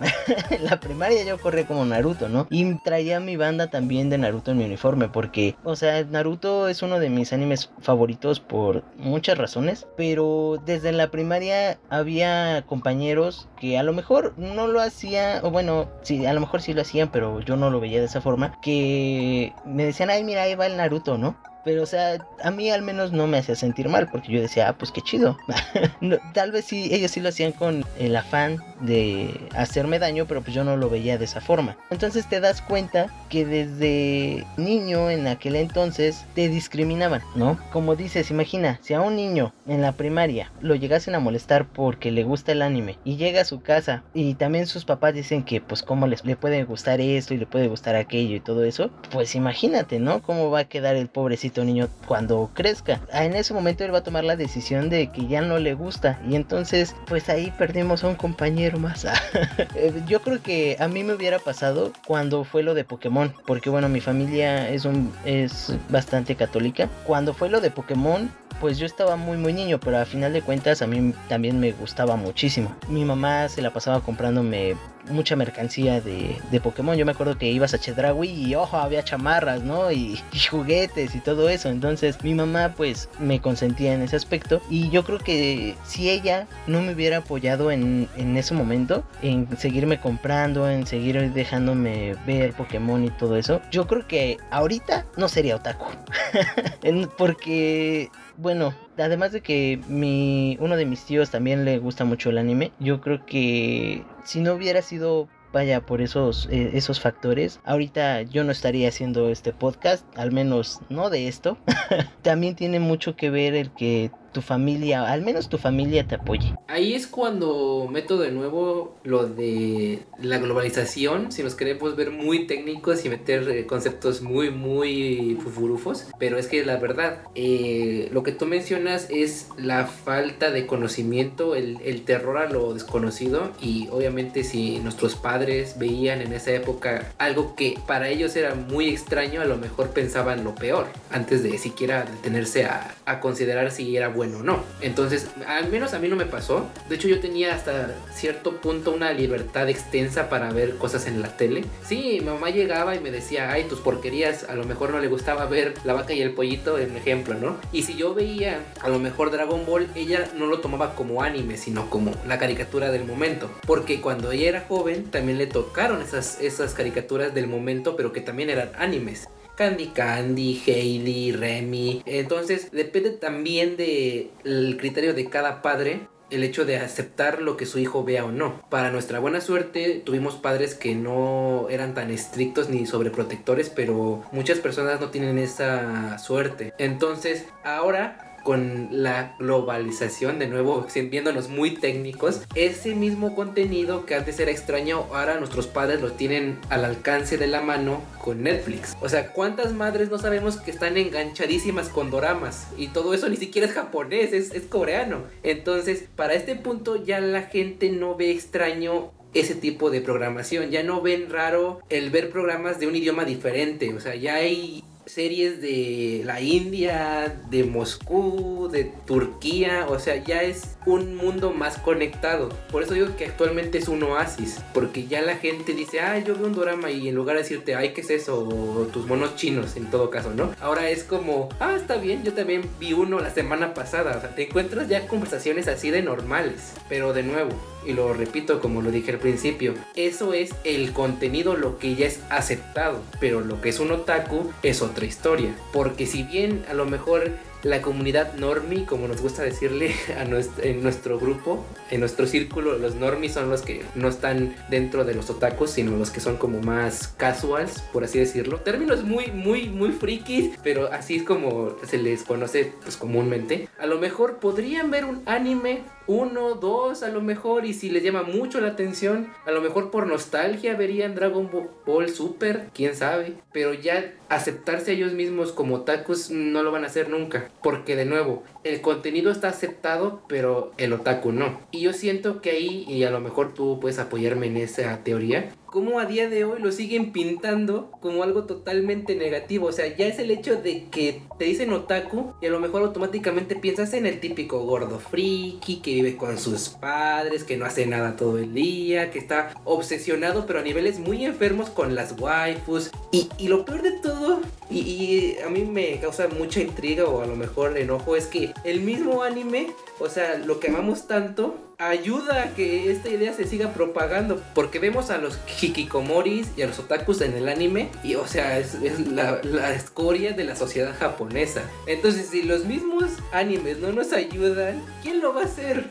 en 0.50 0.64
la 0.66 0.80
primaria 0.80 1.24
yo 1.24 1.40
corría 1.40 1.66
como 1.66 1.86
Naruto, 1.86 2.30
¿no? 2.30 2.48
Y 2.50 2.76
traía 2.80 3.20
mi 3.20 3.36
banda 3.38 3.68
también 3.68 4.10
de 4.10 4.18
Naruto 4.18 4.52
en 4.52 4.58
mi 4.58 4.66
uniforme 4.66 5.10
porque, 5.10 5.56
o 5.64 5.76
sea, 5.76 6.04
Naruto 6.04 6.68
es 6.68 6.82
uno 6.82 7.00
de 7.00 7.10
mis 7.10 7.34
animes 7.34 7.72
favoritos 7.82 8.40
por 8.40 8.84
muchas 8.98 9.38
razones, 9.38 9.88
pero 9.98 10.62
desde 10.66 10.92
la 10.92 11.12
primaria 11.12 11.80
había 11.90 12.64
compañeros 12.66 13.48
que 13.60 13.78
a 13.78 13.84
lo 13.84 13.94
mejor 13.94 14.34
no 14.38 14.68
lo 14.68 14.82
hacían, 14.82 15.44
o 15.44 15.52
bueno, 15.52 15.90
sí, 16.02 16.26
a 16.26 16.34
lo 16.34 16.40
mejor 16.40 16.62
sí 16.62 16.74
lo 16.74 16.82
hacían, 16.82 17.10
pero 17.12 17.40
yo 17.42 17.56
no 17.56 17.70
lo 17.70 17.80
veía 17.80 18.00
de 18.00 18.06
esa 18.06 18.22
forma, 18.22 18.60
que 18.62 19.54
me 19.66 19.86
decían, 19.86 20.10
ay, 20.10 20.24
mira, 20.24 20.44
ahí 20.44 20.56
va 20.56 20.66
el 20.66 20.78
Naruto, 20.78 21.18
¿no? 21.18 21.36
Pero, 21.64 21.84
o 21.84 21.86
sea, 21.86 22.26
a 22.44 22.52
mí 22.52 22.70
al 22.70 22.82
menos 22.82 23.12
no 23.12 23.28
me 23.28 23.38
hacía 23.38 23.56
sentir 23.56 23.90
mal, 23.90 24.08
porque 24.10 24.32
yo 24.32 24.42
decía, 24.42 24.70
ah, 24.70 24.74
pues 24.78 24.92
qué 24.92 25.02
chido. 25.02 25.38
Tal 26.34 26.52
vez 26.52 26.66
sí, 26.66 26.90
ellos 26.92 27.12
sí 27.12 27.20
lo 27.20 27.30
hacían 27.30 27.52
con 27.52 27.86
el 28.00 28.16
afán 28.16 28.64
de 28.82 29.48
hacerme 29.56 30.00
daño, 30.00 30.26
pero 30.26 30.42
pues 30.42 30.54
yo 30.54 30.64
no 30.64 30.78
lo 30.78 30.90
veía 30.90 31.18
de 31.18 31.26
esa 31.26 31.42
forma. 31.42 31.78
Entonces 31.90 32.28
te 32.28 32.40
das 32.40 32.62
cuenta 32.62 33.08
que 33.30 33.46
desde 33.46 34.46
niño 34.58 35.10
en 35.10 35.28
aquel 35.28 35.56
entonces 35.56 36.26
te 36.36 36.48
discriminaban, 36.50 37.22
¿no? 37.36 37.60
Como 37.72 37.96
dices, 37.96 38.32
imagina, 38.32 38.80
si 38.82 38.94
a 38.94 39.02
un 39.02 39.16
niño 39.16 39.54
en 39.68 39.82
la 39.82 39.92
primaria 39.92 40.52
lo 40.62 40.76
llegasen 40.76 41.16
a 41.16 41.20
molestar 41.20 41.68
porque 41.68 42.12
le 42.12 42.24
gusta 42.24 42.52
el 42.52 42.62
anime 42.62 42.98
y 43.04 43.18
llega 43.18 43.42
a 43.42 43.46
su 43.46 43.62
casa 43.62 44.04
y 44.14 44.36
también 44.36 44.68
sus 44.68 44.86
papás 44.86 45.14
dicen 45.14 45.44
que 45.44 45.62
pues 45.62 45.84
cómo 45.84 46.08
les 46.08 46.26
le 46.26 46.36
puede 46.36 46.64
gustar 46.64 47.02
esto 47.02 47.34
y 47.34 47.38
le 47.38 47.46
puede 47.46 47.68
gustar 47.68 47.96
aquello 47.96 48.36
y 48.36 48.40
todo 48.40 48.64
eso, 48.64 48.90
pues 49.12 49.36
imagínate, 49.36 50.00
¿no? 50.00 50.22
Cómo 50.22 50.50
va 50.52 50.60
a 50.60 50.66
quedar 50.66 50.96
el 50.96 51.08
pobrecito 51.08 51.49
niño 51.58 51.88
cuando 52.08 52.50
crezca. 52.54 53.00
Ah, 53.12 53.26
En 53.26 53.36
ese 53.36 53.54
momento 53.54 53.84
él 53.84 53.94
va 53.94 54.00
a 54.00 54.04
tomar 54.04 54.24
la 54.24 54.36
decisión 54.36 54.90
de 54.90 55.12
que 55.12 55.28
ya 55.28 55.42
no 55.42 55.58
le 55.60 55.74
gusta 55.74 56.20
y 56.28 56.36
entonces 56.36 56.96
pues 57.08 57.30
ahí 57.30 57.52
perdimos 57.58 58.04
a 58.04 58.08
un 58.08 58.16
compañero 58.16 58.80
más. 58.80 59.06
Eh, 59.76 59.94
Yo 60.08 60.22
creo 60.22 60.42
que 60.42 60.78
a 60.80 60.88
mí 60.88 61.04
me 61.04 61.14
hubiera 61.14 61.40
pasado 61.40 61.92
cuando 62.08 62.44
fue 62.44 62.64
lo 62.64 62.74
de 62.74 62.84
Pokémon, 62.84 63.34
porque 63.46 63.70
bueno, 63.70 63.88
mi 63.90 64.00
familia 64.02 64.70
es 64.70 64.86
un 64.86 65.12
es 65.26 65.74
bastante 65.90 66.36
católica. 66.36 66.90
Cuando 67.06 67.34
fue 67.34 67.50
lo 67.50 67.62
de 67.62 67.72
Pokémon, 67.72 68.30
pues 68.60 68.78
yo 68.78 68.86
estaba 68.86 69.16
muy 69.16 69.38
muy 69.38 69.54
niño, 69.54 69.80
pero 69.80 69.98
a 69.98 70.06
final 70.06 70.34
de 70.34 70.42
cuentas 70.42 70.82
a 70.82 70.88
mí 70.88 71.14
también 71.28 71.60
me 71.60 71.72
gustaba 71.72 72.16
muchísimo. 72.16 72.76
Mi 72.88 73.06
mamá 73.06 73.50
se 73.50 73.62
la 73.62 73.72
pasaba 73.72 74.02
comprándome 74.02 74.76
mucha 75.10 75.36
mercancía 75.36 76.02
de, 76.02 76.38
de 76.52 76.60
Pokémon. 76.62 76.96
Yo 76.96 77.06
me 77.06 77.12
acuerdo 77.12 77.38
que 77.38 77.50
ibas 77.50 77.74
a 77.74 77.80
Chedraui 77.80 78.30
y 78.30 78.56
ojo, 78.56 78.78
había 78.78 79.04
chamarras, 79.04 79.64
¿no? 79.64 79.92
Y, 79.92 80.22
y 80.34 80.40
juguetes 80.40 81.16
y 81.16 81.20
todo 81.20 81.50
eso. 81.50 81.70
Entonces 81.70 82.24
mi 82.24 82.34
mamá 82.34 82.74
pues 82.76 83.10
me 83.20 83.42
consentía 83.42 83.94
en 83.94 84.02
ese 84.02 84.16
aspecto. 84.16 84.62
Y 84.70 84.90
yo 84.90 85.04
creo 85.04 85.20
que 85.20 85.76
si 85.86 86.10
ella 86.10 86.48
no 86.68 86.82
me 86.82 86.94
hubiera 86.94 87.18
apoyado 87.18 87.72
en, 87.72 88.08
en 88.18 88.38
ese 88.38 88.54
momento, 88.54 89.04
en 89.22 89.48
seguirme 89.58 90.00
comprando, 90.00 90.70
en 90.70 90.86
seguir 90.86 91.32
dejándome 91.34 92.16
ver 92.26 92.54
Pokémon 92.54 93.04
y 93.04 93.10
todo 93.10 93.36
eso, 93.36 93.62
yo 93.72 93.88
creo 93.88 94.08
que 94.08 94.38
ahorita 94.52 95.06
no 95.18 95.28
sería 95.28 95.56
otaku. 95.56 95.86
Porque 97.18 98.10
bueno, 98.42 98.74
además 98.98 99.32
de 99.34 99.42
que 99.42 99.82
mi 99.88 100.58
uno 100.62 100.78
de 100.78 100.86
mis 100.86 101.04
tíos 101.06 101.30
también 101.30 101.66
le 101.66 101.78
gusta 101.78 102.06
mucho 102.06 102.30
el 102.30 102.38
anime, 102.38 102.72
yo 102.80 103.02
creo 103.02 103.26
que 103.26 104.04
si 104.24 104.40
no 104.40 104.54
hubiera 104.54 104.82
sido 104.82 105.28
vaya 105.52 105.82
por 105.86 106.02
esos, 106.02 106.48
eh, 106.52 106.72
esos 106.74 107.00
factores, 107.00 107.60
ahorita 107.66 108.22
yo 108.22 108.44
no 108.44 108.52
estaría 108.52 108.88
haciendo 108.88 109.30
este 109.30 109.52
podcast, 109.52 110.06
al 110.18 110.32
menos 110.32 110.80
no 110.90 111.10
de 111.10 111.28
esto. 111.28 111.58
También 112.22 112.56
tiene 112.56 112.80
mucho 112.80 113.16
que 113.16 113.30
ver 113.30 113.56
el 113.56 113.72
que 113.72 114.12
tu 114.40 114.46
familia, 114.46 115.04
al 115.04 115.22
menos 115.22 115.50
tu 115.50 115.58
familia 115.58 116.08
te 116.08 116.16
apoye. 116.16 116.56
Ahí 116.70 116.94
es 116.94 117.08
cuando 117.08 117.90
meto 117.92 118.18
de 118.18 118.32
nuevo 118.32 118.96
lo 119.04 119.28
de 119.28 120.00
la 120.22 120.38
globalización, 120.38 121.34
si 121.34 121.44
nos 121.44 121.56
queremos 121.56 121.98
ver 121.98 122.12
muy 122.12 122.48
técnicos 122.48 123.04
y 123.04 123.10
meter 123.10 123.50
eh, 123.50 123.66
conceptos 123.66 124.22
muy, 124.22 124.50
muy 124.50 125.38
fufurufos, 125.44 126.06
pero 126.20 126.38
es 126.38 126.48
que 126.48 126.64
la 126.64 126.78
verdad, 126.78 127.24
eh, 127.36 128.08
lo 128.14 128.24
que 128.24 128.32
tú 128.32 128.46
mencionas 128.46 129.08
es 129.10 129.50
la 129.58 129.88
falta 129.88 130.52
de 130.52 130.66
conocimiento, 130.66 131.56
el, 131.56 131.78
terror 132.06 132.38
a 132.38 132.50
lo 132.50 132.74
desconocido 132.74 133.52
y 133.62 133.90
obviamente 133.92 134.46
si 134.46 134.80
nuestros 134.80 135.16
padres 135.16 135.78
veían 135.78 136.22
en 136.22 136.32
esa 136.32 136.52
época 136.54 137.12
algo 137.18 137.56
que 137.56 137.78
para 137.88 138.08
ellos 138.08 138.38
era 138.38 138.56
muy 138.56 138.88
extraño, 138.88 139.42
a 139.42 139.46
lo 139.46 139.58
mejor 139.58 139.90
pensaban 139.90 140.46
lo 140.46 140.56
peor 140.56 140.88
antes 141.12 141.44
de 141.44 141.58
siquiera 141.58 142.06
detenerse 142.06 142.64
a 142.66 143.20
considerar 143.20 143.70
si 143.72 143.98
era 143.98 144.08
bueno 144.08 144.29
o 144.36 144.44
no. 144.44 144.64
Entonces, 144.82 145.28
al 145.48 145.70
menos 145.70 145.94
a 145.94 146.00
mí 146.00 146.08
no 146.08 146.16
me 146.16 146.26
pasó. 146.26 146.68
De 146.88 146.96
hecho, 146.96 147.08
yo 147.08 147.20
tenía 147.20 147.54
hasta 147.54 147.96
cierto 148.14 148.58
punto 148.62 148.92
una 148.92 149.12
libertad 149.12 149.70
extensa 149.70 150.30
para 150.30 150.52
ver 150.52 150.76
cosas 150.78 151.08
en 151.08 151.22
la 151.22 151.36
tele. 151.36 151.66
Sí, 151.86 152.18
mi 152.20 152.28
mamá 152.28 152.50
llegaba 152.50 152.96
y 152.96 153.00
me 153.00 153.12
decía, 153.12 153.52
ay, 153.52 153.66
tus 153.66 153.80
porquerías, 153.80 154.46
a 154.50 154.56
lo 154.56 154.66
mejor 154.66 154.92
no 154.92 155.00
le 155.00 155.08
gustaba 155.08 155.46
ver 155.46 155.74
la 155.84 155.94
vaca 155.94 156.14
y 156.14 156.22
el 156.22 156.34
pollito, 156.34 156.78
en 156.78 156.96
ejemplo, 156.96 157.36
¿no? 157.36 157.58
Y 157.72 157.84
si 157.84 157.96
yo 157.96 158.14
veía 158.14 158.60
a 158.82 158.90
lo 158.90 159.00
mejor 159.00 159.32
Dragon 159.32 159.66
Ball, 159.66 159.88
ella 159.96 160.30
no 160.36 160.46
lo 160.46 160.60
tomaba 160.60 160.96
como 160.96 161.24
anime, 161.24 161.58
sino 161.58 161.90
como 161.90 162.12
la 162.28 162.40
caricatura 162.40 162.92
del 162.92 163.06
momento. 163.06 163.50
Porque 163.66 164.02
cuando 164.02 164.32
ella 164.32 164.50
era 164.50 164.66
joven, 164.68 165.06
también 165.12 165.38
le 165.38 165.48
tocaron 165.48 166.02
esas, 166.02 166.40
esas 166.42 166.74
caricaturas 166.74 167.34
del 167.34 167.48
momento, 167.48 167.96
pero 167.96 168.12
que 168.14 168.22
también 168.22 168.50
eran 168.50 168.72
animes. 168.78 169.28
Candy 169.60 169.88
Candy, 169.88 170.64
Hailey, 170.66 171.34
Remy. 171.34 172.04
Entonces 172.06 172.72
depende 172.72 173.10
también 173.10 173.76
del 173.76 174.78
criterio 174.80 175.14
de 175.14 175.30
cada 175.30 175.62
padre 175.62 176.08
el 176.30 176.44
hecho 176.44 176.64
de 176.64 176.78
aceptar 176.78 177.42
lo 177.42 177.58
que 177.58 177.66
su 177.66 177.78
hijo 177.78 178.06
vea 178.06 178.24
o 178.24 178.32
no. 178.32 178.62
Para 178.70 178.90
nuestra 178.90 179.20
buena 179.20 179.42
suerte 179.42 180.02
tuvimos 180.06 180.38
padres 180.38 180.76
que 180.76 180.96
no 180.96 181.68
eran 181.70 181.94
tan 181.94 182.10
estrictos 182.10 182.70
ni 182.70 182.86
sobreprotectores, 182.86 183.70
pero 183.70 184.24
muchas 184.32 184.60
personas 184.60 185.02
no 185.02 185.10
tienen 185.10 185.38
esa 185.38 186.18
suerte. 186.20 186.74
Entonces 186.78 187.46
ahora 187.66 188.29
con 188.50 188.88
la 188.90 189.36
globalización, 189.38 190.40
de 190.40 190.48
nuevo 190.48 190.88
viéndonos 191.12 191.50
muy 191.50 191.76
técnicos, 191.76 192.42
ese 192.56 192.96
mismo 192.96 193.36
contenido 193.36 194.08
que 194.08 194.16
antes 194.16 194.40
era 194.40 194.50
extraño, 194.50 195.06
ahora 195.14 195.38
nuestros 195.38 195.68
padres 195.68 196.02
lo 196.02 196.14
tienen 196.14 196.58
al 196.72 196.84
alcance 196.84 197.38
de 197.38 197.46
la 197.46 197.62
mano 197.62 198.02
con 198.20 198.42
Netflix. 198.42 198.98
O 199.02 199.08
sea, 199.08 199.34
¿cuántas 199.34 199.74
madres 199.74 200.10
no 200.10 200.18
sabemos 200.18 200.58
que 200.58 200.72
están 200.72 200.98
enganchadísimas 200.98 201.90
con 201.90 202.10
doramas? 202.10 202.66
Y 202.76 202.88
todo 202.88 203.14
eso 203.14 203.30
ni 203.30 203.38
siquiera 203.38 203.68
es 203.68 203.74
japonés, 203.76 204.34
es, 204.34 204.52
es 204.52 204.64
coreano. 204.64 205.26
Entonces, 205.44 206.06
para 206.16 206.34
este 206.34 206.56
punto 206.56 206.96
ya 206.96 207.20
la 207.20 207.44
gente 207.44 207.92
no 207.92 208.16
ve 208.16 208.32
extraño 208.32 209.12
ese 209.36 209.54
tipo 209.54 209.92
de 209.92 210.02
programación. 210.02 210.72
Ya 210.72 210.82
no 210.82 211.04
ven 211.04 211.30
raro 211.30 211.82
el 211.90 212.10
ver 212.10 212.32
programas 212.32 212.80
de 212.80 212.88
un 212.88 212.96
idioma 212.96 213.26
diferente. 213.26 213.94
O 213.94 214.00
sea, 214.00 214.16
ya 214.16 214.38
hay 214.38 214.84
series 215.10 215.60
de 215.62 216.22
la 216.24 216.40
India, 216.40 217.36
de 217.50 217.64
Moscú, 217.64 218.70
de 218.72 218.86
Turquía, 219.06 219.88
o 219.90 220.00
sea, 220.00 220.24
ya 220.24 220.44
es 220.44 220.78
un 220.86 221.16
mundo 221.16 221.52
más 221.52 221.78
conectado. 221.78 222.50
Por 222.72 222.84
eso 222.84 222.94
digo 222.94 223.16
que 223.18 223.26
actualmente 223.26 223.80
es 223.80 223.88
un 223.88 224.04
oasis, 224.04 224.60
porque 224.74 225.08
ya 225.08 225.22
la 225.22 225.38
gente 225.38 225.74
dice, 225.74 226.00
ah, 226.02 226.20
yo 226.20 226.36
veo 226.36 226.48
un 226.48 226.54
drama 226.54 226.92
y 226.92 227.10
en 227.10 227.16
lugar 227.16 227.36
de 227.38 227.44
decirte, 227.44 227.76
ay, 227.76 227.94
¿qué 227.94 228.02
es 228.02 228.10
eso? 228.12 228.48
O 228.48 228.86
tus 228.86 229.08
monos 229.08 229.36
chinos, 229.36 229.76
en 229.76 229.90
todo 229.90 230.10
caso, 230.10 230.32
¿no? 230.34 230.54
Ahora 230.62 230.90
es 230.90 231.04
como, 231.04 231.50
ah, 231.60 231.76
está 231.76 231.98
bien, 231.98 232.24
yo 232.24 232.34
también 232.34 232.62
vi 232.80 232.94
uno 232.94 233.20
la 233.20 233.32
semana 233.32 233.74
pasada, 233.74 234.16
o 234.18 234.22
sea, 234.22 234.36
te 234.36 234.48
encuentras 234.48 234.88
ya 234.88 235.08
conversaciones 235.08 235.68
así 235.68 235.90
de 235.90 236.04
normales, 236.04 236.74
pero 236.88 237.14
de 237.14 237.24
nuevo, 237.24 237.50
y 237.86 237.94
lo 237.94 238.14
repito 238.14 238.60
como 238.60 238.82
lo 238.82 238.92
dije 238.92 239.12
al 239.12 239.20
principio, 239.20 239.74
eso 239.96 240.34
es 240.34 240.52
el 240.64 240.92
contenido, 240.94 241.56
lo 241.56 241.80
que 241.80 241.96
ya 241.96 242.08
es 242.08 242.20
aceptado, 242.30 243.02
pero 243.20 243.42
lo 243.42 243.62
que 243.62 243.70
es 243.70 243.80
un 243.80 243.92
otaku 243.92 244.52
es 244.64 244.82
otra 244.82 245.06
historia, 245.06 245.56
porque 245.74 246.06
si 246.06 246.24
bien 246.24 246.66
a 246.70 246.74
lo 246.74 246.86
mejor 246.86 247.32
la 247.64 247.82
comunidad 247.82 248.34
normie, 248.36 248.86
como 248.86 249.08
nos 249.08 249.22
gusta 249.22 249.44
decirle 249.44 249.94
a 250.20 250.26
nuestro, 250.26 250.64
en 250.64 250.82
nuestro 250.82 251.20
grupo, 251.20 251.66
en 251.92 252.00
nuestro 252.00 252.28
círculo, 252.28 252.78
los 252.78 252.96
normies 252.96 253.34
son 253.34 253.50
los 253.50 253.62
que 253.62 253.84
no 253.96 254.08
están 254.08 254.56
dentro 254.70 255.06
de 255.06 255.16
los 255.16 255.30
otakus, 255.30 255.72
sino 255.72 255.96
los 255.98 256.12
que 256.12 256.20
son 256.20 256.38
como 256.38 256.62
más 256.62 257.10
casuals, 257.18 257.82
por 257.94 258.04
así 258.04 258.20
decirlo. 258.20 258.60
Términos 258.62 259.04
muy, 259.04 259.28
muy, 259.32 259.70
muy 259.70 259.92
frikis, 259.92 260.58
pero 260.64 260.92
así 260.92 261.18
es 261.18 261.24
como 261.24 261.76
se 261.86 261.98
les 261.98 262.24
conoce 262.24 262.74
pues 262.82 262.98
comúnmente. 262.98 263.68
A 263.80 263.86
lo 263.86 264.00
mejor 264.00 264.40
podrían 264.40 264.92
ver 264.92 265.06
un 265.06 265.22
anime, 265.26 265.84
uno, 266.08 266.56
dos, 266.56 267.04
a 267.04 267.10
lo 267.10 267.22
mejor, 267.22 267.66
y 267.66 267.74
si 267.74 267.90
les 267.90 268.04
llama 268.04 268.24
mucho 268.24 268.60
la 268.62 268.70
atención, 268.70 269.30
a 269.46 269.52
lo 269.52 269.62
mejor 269.62 269.92
por 269.92 270.08
nostalgia 270.08 270.76
verían 270.76 271.16
Dragon 271.16 271.50
Ball 271.86 272.10
Super, 272.10 272.70
quién 272.74 272.96
sabe, 272.96 273.34
pero 273.52 273.74
ya 273.74 274.14
aceptarse 274.30 274.92
a 274.92 274.94
ellos 274.94 275.14
mismos 275.14 275.52
como 275.52 275.76
otakus 275.76 276.30
no 276.32 276.64
lo 276.64 276.72
van 276.72 276.84
a 276.84 276.88
hacer 276.88 277.10
nunca. 277.10 277.49
Porque 277.62 277.96
de 277.96 278.06
nuevo, 278.06 278.44
el 278.64 278.82
contenido 278.82 279.32
está 279.32 279.50
aceptado, 279.50 280.22
pero 280.28 280.72
el 280.78 280.94
otaku 280.94 281.32
no. 281.32 281.60
Y 281.72 281.82
yo 281.82 281.94
siento 281.94 282.42
que 282.42 282.52
ahí, 282.52 282.86
y 282.88 283.04
a 283.04 283.12
lo 283.12 283.20
mejor 283.20 283.54
tú 283.54 283.80
puedes 283.80 284.00
apoyarme 284.00 284.48
en 284.48 284.58
esa 284.58 285.04
teoría, 285.04 285.50
como 285.72 286.00
a 286.00 286.06
día 286.06 286.30
de 286.30 286.46
hoy 286.46 286.60
lo 286.62 286.72
siguen 286.72 287.12
pintando 287.12 287.92
como 288.02 288.24
algo 288.24 288.46
totalmente 288.46 289.16
negativo. 289.16 289.68
O 289.68 289.72
sea, 289.72 289.96
ya 289.96 290.08
es 290.08 290.20
el 290.20 290.32
hecho 290.32 290.56
de 290.56 290.86
que 290.86 291.22
te 291.38 291.46
dicen 291.46 291.72
otaku 291.72 292.34
y 292.42 292.48
a 292.48 292.50
lo 292.50 292.60
mejor 292.60 292.82
automáticamente 292.82 293.56
piensas 293.56 293.94
en 293.94 294.06
el 294.06 294.20
típico 294.20 294.60
gordo 294.60 295.00
friki 295.00 295.82
que 295.82 295.94
vive 295.94 296.18
con 296.18 296.38
sus 296.38 296.70
padres, 296.70 297.44
que 297.44 297.58
no 297.58 297.66
hace 297.66 297.86
nada 297.86 298.16
todo 298.16 298.40
el 298.40 298.54
día, 298.54 299.12
que 299.12 299.20
está 299.20 299.54
obsesionado 299.64 300.46
pero 300.46 300.60
a 300.60 300.64
niveles 300.64 301.00
muy 301.00 301.26
enfermos 301.26 301.70
con 301.70 301.96
las 301.96 302.20
waifus. 302.20 302.92
Y, 303.12 303.30
y 303.38 303.48
lo 303.48 303.66
peor 303.66 303.82
de 303.82 303.92
todo, 304.02 304.42
y, 304.70 304.80
y 304.80 305.38
a 305.46 305.50
mí 305.50 305.64
me 305.66 306.00
causa 306.00 306.28
mucha 306.28 306.62
intriga 306.62 307.06
o 307.06 307.22
a 307.22 307.28
lo 307.28 307.36
mejor 307.36 307.78
enojo, 307.78 308.16
es 308.16 308.28
que 308.28 308.54
el 308.64 308.82
mismo 308.82 309.24
anime, 309.24 309.68
o 310.00 310.10
sea, 310.10 310.38
lo 310.38 310.60
que 310.60 310.70
amamos 310.70 311.08
tanto, 311.08 311.69
ayuda 311.80 312.44
a 312.44 312.50
que 312.54 312.92
esta 312.92 313.10
idea 313.10 313.34
se 313.34 313.46
siga 313.46 313.74
propagando. 313.74 314.42
Porque 314.54 314.80
vemos 314.80 315.10
a 315.10 315.18
los 315.18 315.40
hikikomoris 315.48 316.52
y 316.56 316.62
a 316.62 316.68
los 316.68 316.78
otakus 316.78 317.22
en 317.22 317.34
el 317.34 317.50
anime. 317.50 317.90
Y 318.04 318.16
o 318.16 318.28
sea, 318.28 318.60
es, 318.60 318.78
la, 319.08 319.40
la, 319.44 319.74
escoria 319.74 320.34
de 320.34 320.44
la 320.44 320.56
sociedad 320.56 320.94
japonesa. 320.98 321.64
Entonces, 321.88 322.28
si 322.28 322.44
los 322.44 322.66
mismos 322.66 323.12
animes 323.32 323.80
no 323.80 323.92
nos 323.92 324.14
ayudan, 324.14 324.84
¿quién 325.02 325.22
lo 325.22 325.34
va 325.34 325.42
a 325.42 325.46
hacer? 325.46 325.90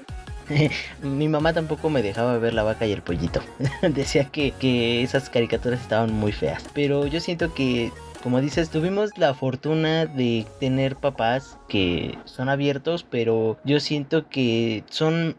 Mi 1.02 1.28
mamá 1.28 1.52
tampoco 1.52 1.90
me 1.90 2.02
dejaba 2.02 2.38
ver 2.38 2.54
la 2.54 2.62
vaca 2.62 2.86
y 2.86 2.92
el 2.92 3.02
pollito. 3.02 3.40
Decía 3.82 4.24
que, 4.26 4.52
que 4.52 5.02
esas 5.02 5.30
caricaturas 5.30 5.80
estaban 5.80 6.12
muy 6.12 6.32
feas. 6.32 6.64
Pero 6.74 7.06
yo 7.06 7.20
siento 7.20 7.52
que 7.54 7.90
como 8.22 8.40
dices, 8.40 8.68
tuvimos 8.68 9.16
la 9.16 9.32
fortuna 9.32 10.06
de 10.06 10.44
tener 10.58 10.96
papás 10.96 11.56
que 11.68 12.18
son 12.24 12.48
abiertos, 12.48 13.06
pero 13.08 13.58
yo 13.64 13.78
siento 13.78 14.28
que 14.28 14.82
son 14.90 15.36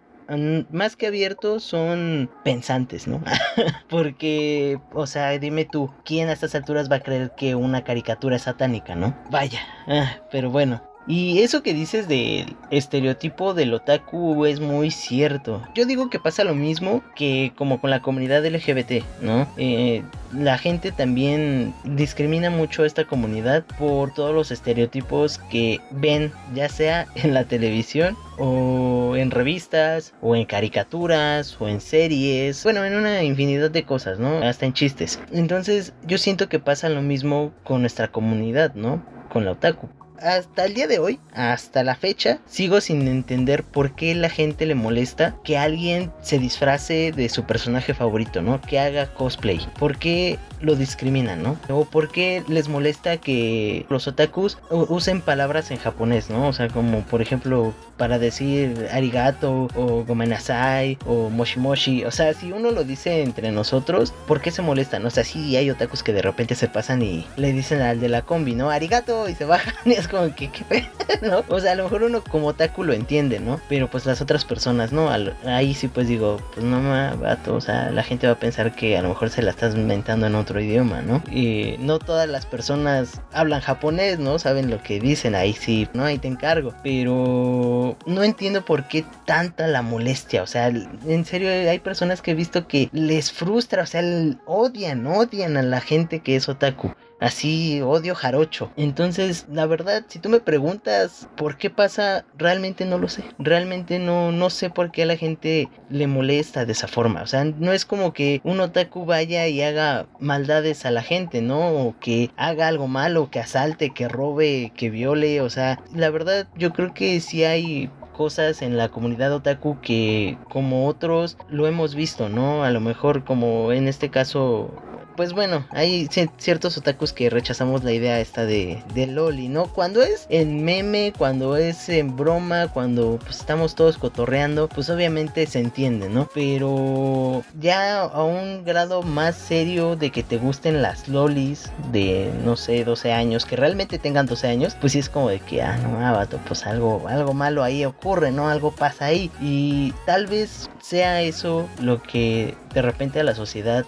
más 0.72 0.96
que 0.96 1.08
abiertos, 1.08 1.64
son 1.64 2.30
pensantes, 2.44 3.08
¿no? 3.08 3.22
Porque, 3.90 4.80
o 4.94 5.08
sea, 5.08 5.38
dime 5.40 5.66
tú, 5.66 5.92
¿quién 6.06 6.30
a 6.30 6.34
estas 6.34 6.56
alturas 6.56 6.92
va 6.92 6.98
a 6.98 7.00
creer 7.02 7.32
que 7.36 7.56
una 7.56 7.84
caricatura 7.84 8.36
es 8.36 8.44
satánica, 8.44 8.96
no? 8.96 9.16
Vaya, 9.32 9.60
ah, 9.88 10.18
pero 10.32 10.50
bueno. 10.50 10.89
Y 11.10 11.40
eso 11.40 11.64
que 11.64 11.74
dices 11.74 12.08
del 12.08 12.56
estereotipo 12.70 13.56
del 13.56 13.74
otaku 13.74 14.46
es 14.46 14.60
muy 14.60 14.92
cierto. 14.92 15.64
Yo 15.74 15.86
digo 15.86 16.12
que 16.12 16.20
pasa 16.20 16.44
lo 16.44 16.54
mismo 16.54 17.02
que 17.16 17.52
como 17.56 17.82
con 17.82 17.90
la 17.90 18.04
comunidad 18.04 18.46
LGBT, 18.46 19.04
¿no? 19.20 19.48
Eh, 19.58 20.04
la 20.32 20.60
gente 20.60 20.92
también 20.92 21.74
discrimina 21.84 22.52
mucho 22.52 22.84
a 22.84 22.86
esta 22.86 23.06
comunidad 23.06 23.64
por 23.80 24.14
todos 24.14 24.36
los 24.36 24.52
estereotipos 24.52 25.40
que 25.50 25.82
ven, 25.90 26.32
ya 26.54 26.70
sea 26.70 27.08
en 27.16 27.34
la 27.34 27.46
televisión 27.46 28.16
o 28.38 29.16
en 29.16 29.32
revistas 29.32 30.14
o 30.22 30.36
en 30.36 30.46
caricaturas 30.46 31.60
o 31.60 31.68
en 31.68 31.82
series, 31.82 32.64
bueno, 32.64 32.86
en 32.86 32.96
una 32.96 33.24
infinidad 33.24 33.72
de 33.72 33.84
cosas, 33.84 34.20
¿no? 34.20 34.44
Hasta 34.44 34.68
en 34.68 34.74
chistes. 34.74 35.20
Entonces 35.32 35.92
yo 36.06 36.20
siento 36.20 36.50
que 36.50 36.60
pasa 36.60 36.88
lo 36.88 37.02
mismo 37.02 37.52
con 37.64 37.82
nuestra 37.82 38.10
comunidad, 38.10 38.76
¿no? 38.76 39.04
Con 39.30 39.44
la 39.46 39.54
otaku 39.54 39.90
hasta 40.22 40.66
el 40.66 40.74
día 40.74 40.88
de 40.88 41.00
hoy, 41.00 41.20
hasta 41.34 41.84
la 41.84 41.96
fecha, 41.96 42.40
sigo 42.46 42.82
sin 42.82 43.08
entender 43.08 43.64
por 43.64 43.96
qué 43.96 44.16
la 44.16 44.30
gente 44.30 44.66
le 44.66 44.76
molesta 44.76 45.36
que 45.44 45.58
alguien 45.58 46.12
se 46.22 46.40
disfrace 46.40 47.12
de 47.12 47.30
su 47.30 47.44
personaje 47.44 47.94
favorito, 47.94 48.42
¿no? 48.42 48.62
Que 48.62 48.80
haga 48.80 49.14
cosplay. 49.14 49.60
¿Por 49.78 49.98
qué 49.98 50.38
lo 50.62 50.76
discriminan, 50.76 51.42
¿no? 51.42 51.58
O 51.70 51.86
por 51.86 52.12
qué 52.12 52.44
les 52.48 52.68
molesta 52.68 53.18
que 53.18 53.86
los 53.90 54.08
otakus 54.08 54.58
usen 54.70 55.22
palabras 55.22 55.72
en 55.72 55.78
japonés, 55.78 56.30
¿no? 56.30 56.48
O 56.48 56.54
sea, 56.54 56.68
como 56.68 57.02
por 57.02 57.22
ejemplo 57.22 57.74
para 57.98 58.18
decir 58.18 58.88
arigato 58.92 59.68
o 59.76 60.06
gomenasai 60.06 60.98
o 61.06 61.30
moshimoshi. 61.30 62.06
O 62.06 62.12
sea, 62.12 62.34
si 62.34 62.52
uno 62.52 62.72
lo 62.72 62.84
dice 62.84 63.22
entre 63.22 63.52
nosotros, 63.52 64.14
¿por 64.28 64.42
qué 64.42 64.52
se 64.52 64.62
molestan? 64.62 65.06
O 65.06 65.10
sea, 65.10 65.24
sí 65.24 65.56
hay 65.58 65.70
otakus 65.70 66.04
que 66.04 66.14
de 66.14 66.22
repente 66.22 66.56
se 66.56 66.68
pasan 66.68 67.02
y 67.02 67.26
le 67.36 67.52
dicen 67.52 67.82
al 67.82 68.00
de 68.00 68.10
la 68.10 68.22
combi, 68.22 68.56
¿no? 68.56 68.70
Arigato 68.70 69.28
y 69.30 69.36
se 69.36 69.46
bajan 69.46 69.74
y 69.86 69.92
es 69.92 70.08
como 70.10 70.34
que, 70.36 70.50
¿qué 70.52 70.88
¿no? 71.22 71.44
O 71.48 71.60
sea, 71.60 71.74
a 71.74 71.76
lo 71.76 71.84
mejor 71.84 72.04
uno 72.04 72.24
como 72.24 72.48
otaku 72.48 72.84
lo 72.84 72.94
entiende, 72.94 73.40
¿no? 73.40 73.60
Pero 73.70 73.90
pues 73.90 74.06
las 74.06 74.22
otras 74.22 74.46
personas, 74.46 74.92
¿no? 74.92 75.10
Ahí 75.46 75.74
sí 75.74 75.88
pues 75.88 76.08
digo, 76.08 76.40
pues 76.54 76.66
no 76.66 76.80
ma, 76.82 77.16
vato, 77.16 77.56
o 77.56 77.62
sea, 77.62 77.92
la 77.92 78.04
gente 78.04 78.28
va 78.28 78.34
a 78.34 78.40
pensar 78.40 78.76
que 78.76 78.98
a 78.98 79.02
lo 79.02 79.10
mejor 79.10 79.30
se 79.30 79.42
la 79.42 79.52
estás 79.52 79.76
inventando 79.76 80.28
en 80.28 80.36
otro 80.36 80.60
idioma, 80.60 81.02
¿no? 81.02 81.24
Y 81.32 81.76
no 81.80 82.00
todas 82.00 82.28
las 82.30 82.46
personas 82.46 83.22
hablan 83.32 83.62
japonés, 83.62 84.20
¿no? 84.20 84.40
Saben 84.40 84.70
lo 84.70 84.82
que 84.82 85.00
dicen, 85.00 85.36
ahí 85.36 85.54
sí, 85.54 85.88
¿no? 85.94 86.06
Ahí 86.06 86.18
te 86.18 86.28
encargo. 86.28 86.74
Pero 86.84 87.98
no 88.06 88.24
entiendo 88.24 88.66
por 88.66 88.88
qué 88.88 89.06
tanta 89.26 89.68
la 89.68 89.82
molestia, 89.82 90.44
o 90.44 90.48
sea, 90.48 90.68
en 90.68 91.26
serio 91.26 91.50
hay 91.50 91.80
personas 91.80 92.22
que 92.22 92.32
he 92.32 92.36
visto 92.36 92.68
que 92.68 92.90
les 92.92 93.32
frustra, 93.32 93.84
o 93.84 93.86
sea, 93.86 94.02
odian, 94.46 95.06
odian 95.08 95.58
a 95.58 95.62
la 95.62 95.82
gente 95.82 96.20
que 96.20 96.36
es 96.36 96.50
otaku. 96.50 96.94
Así 97.20 97.82
odio 97.82 98.16
jarocho. 98.16 98.72
Entonces, 98.78 99.46
la 99.52 99.66
verdad, 99.66 100.06
si 100.08 100.20
tú 100.20 100.30
me 100.30 100.40
preguntas 100.40 101.28
por 101.36 101.58
qué 101.58 101.70
pasa, 101.70 102.26
realmente 102.38 102.86
no 102.86 102.98
lo 102.98 103.10
sé. 103.10 103.24
Realmente 103.38 104.00
no, 104.00 104.32
no 104.32 104.50
sé 104.50 104.70
por 104.70 104.92
qué 104.92 105.04
a 105.04 105.06
la 105.06 105.18
gente 105.18 105.70
le 105.90 106.08
molesta 106.08 106.66
de 106.66 106.72
esa 106.72 106.88
forma. 106.88 107.22
O 107.22 107.28
sea, 107.28 107.44
no 107.44 107.74
es 107.74 107.86
como 107.86 108.14
que 108.14 108.40
un 108.44 108.60
otaku 108.60 109.06
vaya 109.06 109.48
y 109.48 109.62
haga 109.62 110.08
maldades 110.20 110.86
a 110.86 110.92
la 110.92 111.04
gente, 111.04 111.42
¿no? 111.42 111.70
O 111.70 111.96
que 112.00 112.32
haga 112.38 112.68
algo 112.68 112.88
malo, 112.88 113.30
que 113.30 113.40
asalte, 113.40 113.90
que 113.90 114.08
robe, 114.08 114.72
que 114.76 114.90
viole. 114.90 115.42
O 115.42 115.50
sea, 115.50 115.82
la 115.94 116.10
verdad, 116.10 116.48
yo 116.56 116.72
creo 116.72 116.94
que 116.94 117.20
sí 117.20 117.44
hay 117.44 117.90
cosas 118.20 118.62
en 118.62 118.76
la 118.76 118.90
comunidad 118.90 119.34
otaku 119.34 119.80
que 119.82 120.38
como 120.50 120.88
otros 120.88 121.38
lo 121.48 121.68
hemos 121.68 121.96
visto, 121.96 122.28
¿no? 122.28 122.66
A 122.66 122.70
lo 122.70 122.82
mejor 122.82 123.24
como 123.24 123.72
en 123.72 123.88
este 123.88 124.10
caso 124.10 124.74
pues 125.20 125.34
bueno, 125.34 125.66
hay 125.72 126.08
ci- 126.08 126.30
ciertos 126.38 126.78
otakus 126.78 127.12
que 127.12 127.30
rechazamos 127.30 127.84
la 127.84 127.92
idea 127.92 128.22
esta 128.22 128.46
de, 128.46 128.82
de 128.94 129.06
Loli, 129.06 129.50
¿no? 129.50 129.66
Cuando 129.66 130.02
es 130.02 130.26
en 130.30 130.64
meme, 130.64 131.12
cuando 131.18 131.58
es 131.58 131.90
en 131.90 132.16
broma, 132.16 132.70
cuando 132.70 133.20
pues, 133.22 133.40
estamos 133.42 133.76
todos 133.76 133.98
cotorreando, 133.98 134.70
pues 134.70 134.90
obviamente 134.90 135.46
se 135.46 135.60
entiende, 135.60 136.08
¿no? 136.08 136.30
Pero 136.34 137.44
ya 137.60 138.04
a 138.04 138.24
un 138.24 138.64
grado 138.64 139.02
más 139.04 139.36
serio 139.36 139.98
de 139.98 140.10
que 140.10 140.24
te 140.24 140.38
gusten 140.38 140.82
las 140.82 141.10
lolis 141.10 141.70
de, 141.92 142.32
no 142.46 142.56
sé, 142.56 142.86
12 142.86 143.12
años, 143.12 143.44
que 143.44 143.58
realmente 143.58 144.00
tengan 144.00 144.26
12 144.26 144.48
años, 144.48 144.78
pues 144.80 144.94
sí 144.94 145.00
es 145.00 145.10
como 145.10 145.28
de 145.28 145.42
que, 145.42 145.62
ah, 145.62 145.76
no, 145.84 146.00
ah, 146.00 146.14
vato, 146.14 146.40
pues 146.48 146.66
algo, 146.66 147.10
algo 147.10 147.34
malo 147.34 147.62
ahí 147.62 147.84
ocurre, 147.84 148.32
¿no? 148.32 148.48
Algo 148.48 148.72
pasa 148.72 149.08
ahí. 149.08 149.30
Y 149.42 149.94
tal 150.06 150.28
vez 150.28 150.70
sea 150.82 151.22
eso 151.22 151.68
lo 151.82 152.02
que 152.02 152.56
de 152.74 152.82
repente 152.82 153.20
a 153.20 153.24
la 153.24 153.36
sociedad 153.36 153.86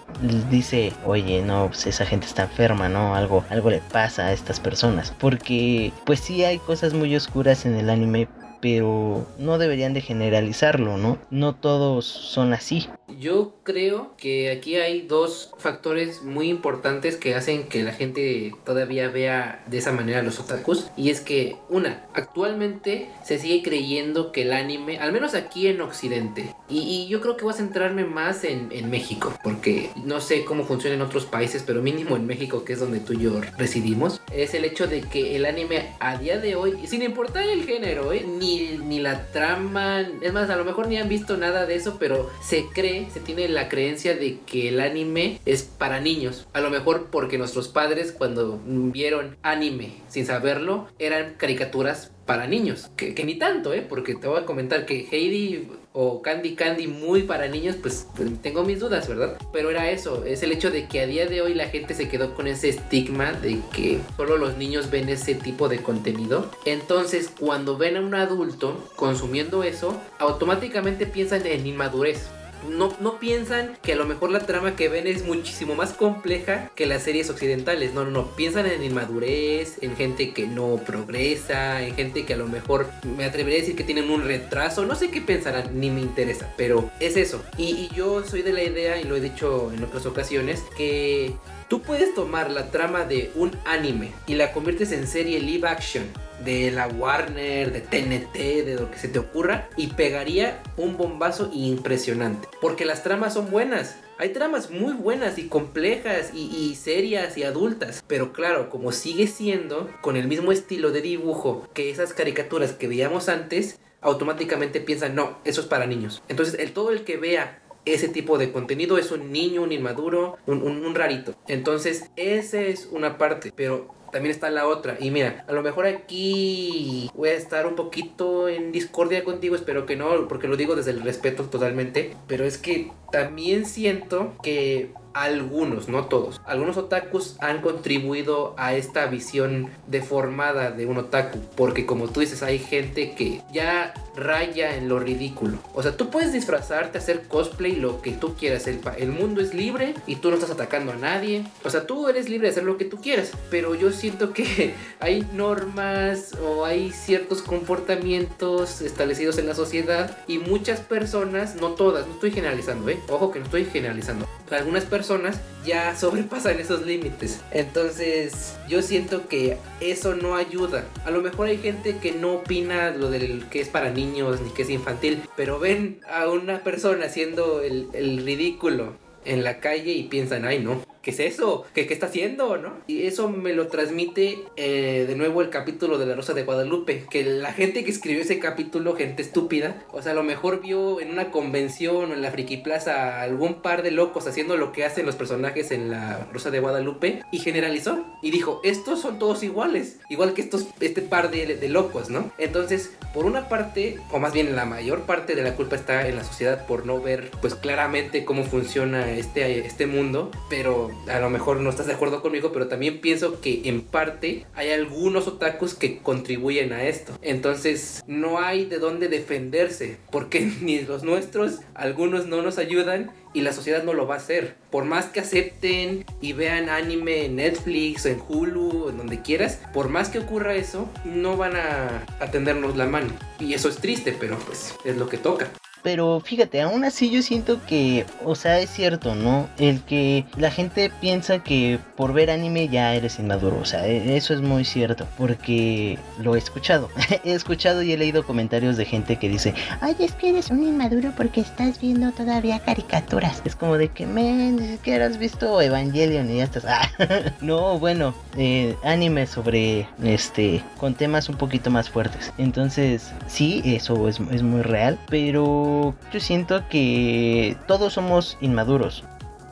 dice, 0.50 0.92
oye, 1.04 1.42
no, 1.42 1.68
pues 1.68 1.86
esa 1.86 2.04
gente 2.04 2.26
está 2.26 2.42
enferma, 2.42 2.88
¿no? 2.88 3.14
Algo, 3.14 3.44
algo 3.50 3.70
le 3.70 3.78
pasa 3.78 4.26
a 4.26 4.32
estas 4.32 4.60
personas. 4.60 5.12
Porque, 5.18 5.92
pues 6.04 6.20
sí 6.20 6.44
hay 6.44 6.58
cosas 6.58 6.92
muy 6.92 7.14
oscuras 7.14 7.64
en 7.64 7.76
el 7.76 7.90
anime, 7.90 8.28
pero 8.62 9.26
no 9.38 9.58
deberían 9.58 9.92
de 9.92 10.00
generalizarlo, 10.00 10.96
¿no? 10.96 11.18
No 11.30 11.56
todos 11.56 12.06
son 12.06 12.52
así. 12.52 12.88
Yo 13.18 13.54
creo 13.64 14.14
que 14.16 14.52
aquí 14.52 14.76
hay 14.76 15.02
dos 15.02 15.52
factores 15.58 16.22
muy 16.22 16.48
importantes 16.48 17.16
que 17.16 17.34
hacen 17.34 17.64
que 17.64 17.82
la 17.82 17.92
gente 17.92 18.54
todavía 18.64 19.08
vea 19.08 19.64
de 19.66 19.78
esa 19.78 19.90
manera 19.90 20.22
los 20.22 20.38
otakus. 20.38 20.86
Y 20.96 21.10
es 21.10 21.20
que, 21.20 21.56
una, 21.68 22.06
actualmente 22.14 23.10
se 23.24 23.40
sigue 23.40 23.62
creyendo 23.64 24.30
que 24.30 24.42
el 24.42 24.52
anime, 24.52 24.98
al 24.98 25.12
menos 25.12 25.34
aquí 25.34 25.66
en 25.66 25.80
Occidente, 25.80 26.54
y, 26.68 26.78
y 26.78 27.08
yo 27.08 27.20
creo 27.20 27.36
que 27.36 27.44
voy 27.44 27.52
a 27.52 27.56
centrarme 27.56 28.04
más 28.04 28.44
en, 28.44 28.68
en 28.70 28.88
México, 28.90 29.34
porque 29.42 29.90
no 30.04 30.20
sé 30.20 30.44
cómo 30.44 30.64
funciona 30.64 30.94
en 30.94 31.02
otros 31.02 31.26
países, 31.26 31.64
pero 31.66 31.82
mínimo 31.82 32.14
en 32.14 32.26
México, 32.26 32.64
que 32.64 32.74
es 32.74 32.80
donde 32.80 33.00
tú 33.00 33.14
y 33.14 33.24
yo 33.24 33.40
residimos, 33.58 34.20
es 34.32 34.54
el 34.54 34.64
hecho 34.64 34.86
de 34.86 35.00
que 35.00 35.34
el 35.34 35.46
anime 35.46 35.92
a 35.98 36.16
día 36.16 36.38
de 36.38 36.54
hoy, 36.54 36.86
sin 36.86 37.02
importar 37.02 37.48
el 37.48 37.64
género, 37.64 38.12
¿eh? 38.12 38.24
ni, 38.26 38.51
ni 38.60 39.00
la 39.00 39.26
trama, 39.32 40.00
es 40.20 40.32
más, 40.32 40.50
a 40.50 40.56
lo 40.56 40.64
mejor 40.64 40.88
ni 40.88 40.96
han 40.96 41.08
visto 41.08 41.36
nada 41.36 41.66
de 41.66 41.74
eso, 41.74 41.96
pero 41.98 42.30
se 42.42 42.66
cree, 42.72 43.08
se 43.10 43.20
tiene 43.20 43.48
la 43.48 43.68
creencia 43.68 44.14
de 44.14 44.38
que 44.40 44.68
el 44.68 44.80
anime 44.80 45.40
es 45.44 45.62
para 45.62 46.00
niños. 46.00 46.46
A 46.52 46.60
lo 46.60 46.70
mejor 46.70 47.08
porque 47.10 47.38
nuestros 47.38 47.68
padres 47.68 48.12
cuando 48.12 48.60
vieron 48.66 49.36
anime 49.42 49.92
sin 50.08 50.26
saberlo, 50.26 50.88
eran 50.98 51.34
caricaturas 51.36 52.10
para 52.26 52.46
niños. 52.46 52.90
Que, 52.96 53.14
ni 53.24 53.36
tanto, 53.36 53.72
¿eh? 53.72 53.84
Porque 53.86 54.14
te 54.14 54.28
voy 54.28 54.40
a 54.40 54.46
comentar 54.46 54.86
que 54.86 55.08
Heidi 55.10 55.68
o 55.92 56.22
Candy 56.22 56.54
Candy 56.54 56.86
muy 56.86 57.22
para 57.22 57.48
niños, 57.48 57.76
pues 57.80 58.06
tengo 58.42 58.64
mis 58.64 58.80
dudas, 58.80 59.08
¿verdad? 59.08 59.36
Pero 59.52 59.70
era 59.70 59.90
eso, 59.90 60.24
es 60.24 60.42
el 60.42 60.52
hecho 60.52 60.70
de 60.70 60.86
que 60.86 61.00
a 61.00 61.06
día 61.06 61.26
de 61.26 61.42
hoy 61.42 61.54
la 61.54 61.68
gente 61.68 61.94
se 61.94 62.08
quedó 62.08 62.34
con 62.34 62.46
ese 62.46 62.70
estigma 62.70 63.32
de 63.32 63.58
que 63.74 64.00
solo 64.16 64.38
los 64.38 64.56
niños 64.56 64.90
ven 64.90 65.08
ese 65.08 65.34
tipo 65.34 65.68
de 65.68 65.82
contenido. 65.82 66.50
Entonces, 66.64 67.30
cuando 67.38 67.76
ven 67.76 67.96
a 67.96 68.00
un 68.00 68.14
adulto 68.14 68.88
consumiendo 68.96 69.64
eso, 69.64 70.00
automáticamente 70.18 71.06
piensan 71.06 71.46
en 71.46 71.66
inmadurez. 71.66 72.30
No, 72.68 72.94
no 73.00 73.18
piensan 73.18 73.76
que 73.82 73.92
a 73.92 73.96
lo 73.96 74.04
mejor 74.04 74.30
la 74.30 74.40
trama 74.40 74.76
que 74.76 74.88
ven 74.88 75.06
es 75.06 75.24
muchísimo 75.24 75.74
más 75.74 75.92
compleja 75.92 76.70
que 76.74 76.86
las 76.86 77.02
series 77.02 77.30
occidentales. 77.30 77.94
No, 77.94 78.04
no, 78.04 78.10
no. 78.10 78.36
Piensan 78.36 78.66
en 78.66 78.82
inmadurez, 78.82 79.78
en 79.82 79.96
gente 79.96 80.32
que 80.32 80.46
no 80.46 80.80
progresa, 80.86 81.82
en 81.82 81.94
gente 81.94 82.24
que 82.24 82.34
a 82.34 82.36
lo 82.38 82.46
mejor 82.46 82.88
me 83.16 83.24
atrevería 83.24 83.58
a 83.58 83.62
decir 83.62 83.76
que 83.76 83.84
tienen 83.84 84.10
un 84.10 84.24
retraso. 84.24 84.84
No 84.86 84.94
sé 84.94 85.10
qué 85.10 85.20
pensarán, 85.20 85.78
ni 85.78 85.90
me 85.90 86.00
interesa. 86.00 86.52
Pero 86.56 86.90
es 87.00 87.16
eso. 87.16 87.42
Y, 87.56 87.64
y 87.64 87.90
yo 87.94 88.24
soy 88.24 88.42
de 88.42 88.52
la 88.52 88.62
idea, 88.62 89.00
y 89.00 89.04
lo 89.04 89.16
he 89.16 89.20
dicho 89.20 89.72
en 89.72 89.82
otras 89.84 90.06
ocasiones, 90.06 90.62
que 90.76 91.34
Tú 91.72 91.80
puedes 91.80 92.14
tomar 92.14 92.50
la 92.50 92.70
trama 92.70 93.06
de 93.06 93.30
un 93.34 93.50
anime 93.64 94.12
y 94.26 94.34
la 94.34 94.52
conviertes 94.52 94.92
en 94.92 95.06
serie 95.06 95.40
live 95.40 95.66
action 95.66 96.04
de 96.44 96.70
la 96.70 96.88
Warner, 96.88 97.72
de 97.72 97.80
TNT, 97.80 98.64
de 98.64 98.76
lo 98.78 98.90
que 98.90 98.98
se 98.98 99.08
te 99.08 99.18
ocurra 99.18 99.68
y 99.76 99.88
pegaría 99.88 100.62
un 100.76 100.96
bombazo 100.96 101.50
impresionante. 101.52 102.48
Porque 102.60 102.84
las 102.84 103.02
tramas 103.02 103.34
son 103.34 103.50
buenas. 103.50 103.96
Hay 104.18 104.30
tramas 104.30 104.70
muy 104.70 104.92
buenas 104.92 105.38
y 105.38 105.48
complejas 105.48 106.32
y, 106.32 106.74
serias 106.76 107.36
y 107.36 107.42
adultas. 107.42 108.04
Pero 108.06 108.32
claro, 108.32 108.70
como 108.70 108.92
sigue 108.92 109.26
siendo 109.26 109.90
con 110.00 110.16
el 110.16 110.28
mismo 110.28 110.52
estilo 110.52 110.92
de 110.92 111.00
dibujo 111.00 111.68
que 111.74 111.90
esas 111.90 112.12
caricaturas 112.12 112.72
que 112.72 112.86
veíamos 112.86 113.28
antes, 113.28 113.80
automáticamente 114.00 114.80
piensan, 114.80 115.14
no, 115.14 115.38
eso 115.44 115.60
es 115.60 115.66
para 115.66 115.86
niños. 115.86 116.22
Entonces, 116.28 116.58
el, 116.60 116.72
todo 116.72 116.90
el 116.90 117.04
que 117.04 117.16
vea 117.16 117.62
ese 117.84 118.08
tipo 118.08 118.38
de 118.38 118.52
contenido 118.52 118.96
es 118.96 119.10
un 119.10 119.32
niño, 119.32 119.62
un 119.62 119.72
inmaduro, 119.72 120.36
un, 120.46 120.62
un 120.62 120.94
rarito. 120.94 121.34
Entonces, 121.48 122.10
esa 122.14 122.60
es 122.60 122.86
una 122.92 123.18
parte, 123.18 123.52
pero 123.54 123.92
también 124.12 124.32
está 124.32 124.50
la 124.50 124.68
otra. 124.68 124.96
Y 125.00 125.10
mira, 125.10 125.44
a 125.48 125.52
lo 125.52 125.62
mejor 125.62 125.86
aquí 125.86 127.10
voy 127.14 127.30
a 127.30 127.34
estar 127.34 127.66
un 127.66 127.74
poquito 127.74 128.48
en 128.48 128.70
discordia 128.70 129.24
contigo, 129.24 129.56
espero 129.56 129.86
que 129.86 129.96
no, 129.96 130.28
porque 130.28 130.48
lo 130.48 130.56
digo 130.56 130.76
desde 130.76 130.92
el 130.92 131.02
respeto 131.02 131.44
totalmente. 131.44 132.14
Pero 132.28 132.44
es 132.44 132.58
que 132.58 132.92
también 133.10 133.66
siento 133.66 134.34
que 134.42 134.92
algunos, 135.14 135.88
no 135.88 136.06
todos, 136.06 136.40
algunos 136.44 136.76
otakus 136.76 137.36
han 137.40 137.60
contribuido 137.60 138.54
a 138.56 138.74
esta 138.74 139.06
visión 139.06 139.70
deformada 139.86 140.70
de 140.70 140.86
un 140.86 140.98
otaku. 140.98 141.38
Porque 141.56 141.86
como 141.86 142.08
tú 142.08 142.20
dices, 142.20 142.42
hay 142.42 142.58
gente 142.58 143.14
que 143.14 143.42
ya 143.52 143.94
raya 144.16 144.76
en 144.76 144.88
lo 144.88 144.98
ridículo. 144.98 145.58
O 145.74 145.82
sea, 145.82 145.96
tú 145.96 146.10
puedes 146.10 146.32
disfrazarte, 146.32 146.98
hacer 146.98 147.22
cosplay, 147.28 147.76
lo 147.76 148.02
que 148.02 148.12
tú 148.12 148.34
quieras. 148.34 148.66
El, 148.66 148.80
el 148.98 149.10
mundo 149.10 149.40
es 149.40 149.54
libre 149.54 149.94
y 150.06 150.16
tú 150.16 150.30
no 150.30 150.36
estás 150.36 150.50
atacando 150.50 150.92
a 150.92 150.96
nadie. 150.96 151.44
O 151.64 151.70
sea, 151.70 151.86
tú 151.86 152.08
eres 152.08 152.28
libre 152.28 152.48
de 152.48 152.52
hacer 152.52 152.64
lo 152.64 152.76
que 152.76 152.84
tú 152.84 153.00
quieras. 153.00 153.32
Pero 153.50 153.74
yo 153.74 153.90
siento 153.90 154.32
que 154.32 154.74
hay 155.00 155.26
normas 155.32 156.32
o 156.44 156.64
hay 156.64 156.90
ciertos 156.90 157.42
comportamientos 157.42 158.80
establecidos 158.80 159.38
en 159.38 159.46
la 159.46 159.54
sociedad 159.54 160.18
y 160.26 160.38
muchas 160.38 160.80
personas, 160.80 161.56
no 161.56 161.70
todas, 161.70 162.06
no 162.06 162.14
estoy 162.14 162.30
generalizando, 162.30 162.88
¿eh? 162.88 163.00
Ojo 163.08 163.30
que 163.30 163.38
no 163.38 163.46
estoy 163.46 163.64
generalizando. 163.64 164.26
Algunas 164.54 164.84
personas 164.84 165.40
ya 165.64 165.96
sobrepasan 165.98 166.58
esos 166.60 166.86
límites. 166.86 167.40
Entonces, 167.50 168.56
yo 168.68 168.82
siento 168.82 169.28
que 169.28 169.56
eso 169.80 170.14
no 170.14 170.36
ayuda. 170.36 170.84
A 171.04 171.10
lo 171.10 171.22
mejor 171.22 171.48
hay 171.48 171.58
gente 171.58 171.98
que 171.98 172.12
no 172.12 172.34
opina 172.34 172.90
lo 172.90 173.10
del 173.10 173.48
que 173.48 173.60
es 173.60 173.68
para 173.68 173.90
niños 173.90 174.40
ni 174.40 174.50
que 174.50 174.62
es 174.62 174.70
infantil, 174.70 175.22
pero 175.36 175.58
ven 175.58 176.00
a 176.10 176.28
una 176.28 176.62
persona 176.62 177.06
haciendo 177.06 177.60
el, 177.60 177.88
el 177.92 178.24
ridículo 178.24 178.94
en 179.24 179.44
la 179.44 179.60
calle 179.60 179.92
y 179.92 180.04
piensan, 180.04 180.44
ay 180.44 180.58
no, 180.58 180.82
¿qué 181.02 181.10
es 181.10 181.20
eso? 181.20 181.64
¿Qué, 181.74 181.82
está 181.82 182.06
haciendo? 182.06 182.56
¿no? 182.56 182.72
Y 182.86 183.06
eso 183.06 183.28
me 183.28 183.52
lo 183.52 183.66
transmite 183.68 184.44
eh, 184.56 185.04
de 185.06 185.16
nuevo 185.16 185.42
el 185.42 185.50
capítulo 185.50 185.98
de 185.98 186.06
La 186.06 186.14
Rosa 186.14 186.32
de 186.32 186.44
Guadalupe, 186.44 187.06
que 187.10 187.24
la 187.24 187.52
gente 187.52 187.84
que 187.84 187.90
escribió 187.90 188.22
ese 188.22 188.38
capítulo, 188.38 188.94
gente 188.94 189.22
estúpida, 189.22 189.84
o 189.92 190.00
sea, 190.00 190.12
a 190.12 190.14
lo 190.14 190.22
mejor 190.22 190.60
vio 190.60 191.00
en 191.00 191.10
una 191.10 191.30
convención 191.30 192.10
o 192.10 192.14
en 192.14 192.22
la 192.22 192.30
Friki 192.30 192.58
Plaza 192.58 193.20
algún 193.20 193.62
par 193.62 193.82
de 193.82 193.90
locos 193.90 194.26
haciendo 194.26 194.56
lo 194.56 194.72
que 194.72 194.84
hacen 194.84 195.04
los 195.04 195.16
personajes 195.16 195.70
en 195.72 195.90
La 195.90 196.28
Rosa 196.32 196.50
de 196.50 196.60
Guadalupe 196.60 197.22
y 197.32 197.38
generalizó 197.40 198.04
y 198.22 198.30
dijo, 198.30 198.60
estos 198.62 199.00
son 199.00 199.18
todos 199.18 199.42
iguales, 199.42 199.98
igual 200.08 200.34
que 200.34 200.42
estos, 200.42 200.66
este 200.80 201.02
par 201.02 201.30
de, 201.30 201.56
de 201.56 201.68
locos, 201.68 202.10
¿no? 202.10 202.30
Entonces, 202.38 202.92
por 203.12 203.26
una 203.26 203.48
parte, 203.48 203.98
o 204.10 204.18
más 204.18 204.32
bien 204.32 204.54
la 204.54 204.64
mayor 204.64 205.02
parte 205.02 205.34
de 205.34 205.42
la 205.42 205.54
culpa 205.54 205.76
está 205.76 206.06
en 206.08 206.16
la 206.16 206.24
sociedad 206.24 206.66
por 206.66 206.86
no 206.86 207.00
ver 207.00 207.30
pues 207.40 207.54
claramente 207.54 208.24
cómo 208.24 208.44
funciona 208.44 209.10
este, 209.10 209.66
este 209.66 209.86
mundo, 209.86 210.30
pero 210.48 210.91
a 211.08 211.18
lo 211.20 211.30
mejor 211.30 211.60
no 211.60 211.70
estás 211.70 211.86
de 211.86 211.94
acuerdo 211.94 212.22
conmigo, 212.22 212.52
pero 212.52 212.68
también 212.68 213.00
pienso 213.00 213.40
que 213.40 213.62
en 213.64 213.82
parte 213.82 214.46
hay 214.54 214.70
algunos 214.70 215.26
otakus 215.26 215.74
que 215.74 215.98
contribuyen 215.98 216.72
a 216.72 216.84
esto. 216.84 217.18
Entonces 217.22 218.02
no 218.06 218.38
hay 218.38 218.64
de 218.64 218.78
dónde 218.78 219.08
defenderse, 219.08 219.98
porque 220.10 220.40
ni 220.60 220.80
los 220.80 221.02
nuestros, 221.02 221.58
algunos 221.74 222.26
no 222.26 222.42
nos 222.42 222.58
ayudan 222.58 223.10
y 223.34 223.40
la 223.40 223.52
sociedad 223.52 223.82
no 223.82 223.94
lo 223.94 224.06
va 224.06 224.16
a 224.16 224.18
hacer. 224.18 224.56
Por 224.70 224.84
más 224.84 225.06
que 225.06 225.20
acepten 225.20 226.04
y 226.20 226.32
vean 226.32 226.68
anime 226.68 227.24
en 227.24 227.36
Netflix, 227.36 228.06
en 228.06 228.20
Hulu, 228.26 228.90
en 228.90 228.98
donde 228.98 229.22
quieras, 229.22 229.60
por 229.72 229.88
más 229.88 230.08
que 230.08 230.18
ocurra 230.18 230.54
eso, 230.54 230.88
no 231.04 231.36
van 231.36 231.56
a, 231.56 232.04
a 232.20 232.30
tendernos 232.30 232.76
la 232.76 232.86
mano. 232.86 233.08
Y 233.38 233.54
eso 233.54 233.68
es 233.68 233.76
triste, 233.76 234.14
pero 234.18 234.38
pues 234.38 234.74
es 234.84 234.96
lo 234.96 235.08
que 235.08 235.18
toca. 235.18 235.50
Pero 235.82 236.20
fíjate, 236.20 236.60
aún 236.62 236.84
así 236.84 237.10
yo 237.10 237.22
siento 237.22 237.58
que, 237.66 238.06
o 238.24 238.34
sea, 238.36 238.60
es 238.60 238.70
cierto, 238.70 239.14
¿no? 239.14 239.48
El 239.58 239.80
que 239.82 240.24
la 240.36 240.50
gente 240.50 240.92
piensa 241.00 241.40
que 241.40 241.78
por 241.96 242.12
ver 242.12 242.30
anime 242.30 242.68
ya 242.68 242.94
eres 242.94 243.18
inmaduro, 243.18 243.58
o 243.60 243.64
sea, 243.64 243.86
e- 243.86 244.16
eso 244.16 244.32
es 244.32 244.40
muy 244.42 244.64
cierto, 244.64 245.06
porque 245.18 245.98
lo 246.20 246.36
he 246.36 246.38
escuchado. 246.38 246.88
he 247.24 247.32
escuchado 247.32 247.82
y 247.82 247.92
he 247.92 247.96
leído 247.98 248.24
comentarios 248.24 248.76
de 248.76 248.84
gente 248.84 249.16
que 249.16 249.28
dice, 249.28 249.54
Ay, 249.80 249.96
es 249.98 250.12
que 250.12 250.28
eres 250.30 250.50
un 250.50 250.62
inmaduro 250.62 251.12
porque 251.16 251.40
estás 251.40 251.80
viendo 251.80 252.12
todavía 252.12 252.60
caricaturas. 252.60 253.42
es 253.44 253.56
como 253.56 253.76
de 253.76 253.88
que, 253.88 254.06
men, 254.06 254.56
ni 254.56 254.68
siquiera 254.68 255.06
has 255.06 255.18
visto 255.18 255.60
Evangelion 255.60 256.30
y 256.30 256.36
ya 256.36 256.44
estás... 256.44 256.64
Ah, 256.66 256.88
no, 257.40 257.78
bueno, 257.80 258.14
eh, 258.36 258.76
anime 258.84 259.26
sobre, 259.26 259.88
este, 260.02 260.62
con 260.78 260.94
temas 260.94 261.28
un 261.28 261.36
poquito 261.36 261.70
más 261.70 261.90
fuertes. 261.90 262.32
Entonces, 262.38 263.10
sí, 263.26 263.62
eso 263.64 264.08
es, 264.08 264.20
es 264.30 264.42
muy 264.42 264.62
real, 264.62 264.98
pero 265.08 265.71
yo 266.12 266.20
siento 266.20 266.68
que 266.68 267.56
todos 267.66 267.92
somos 267.94 268.38
inmaduros. 268.40 269.04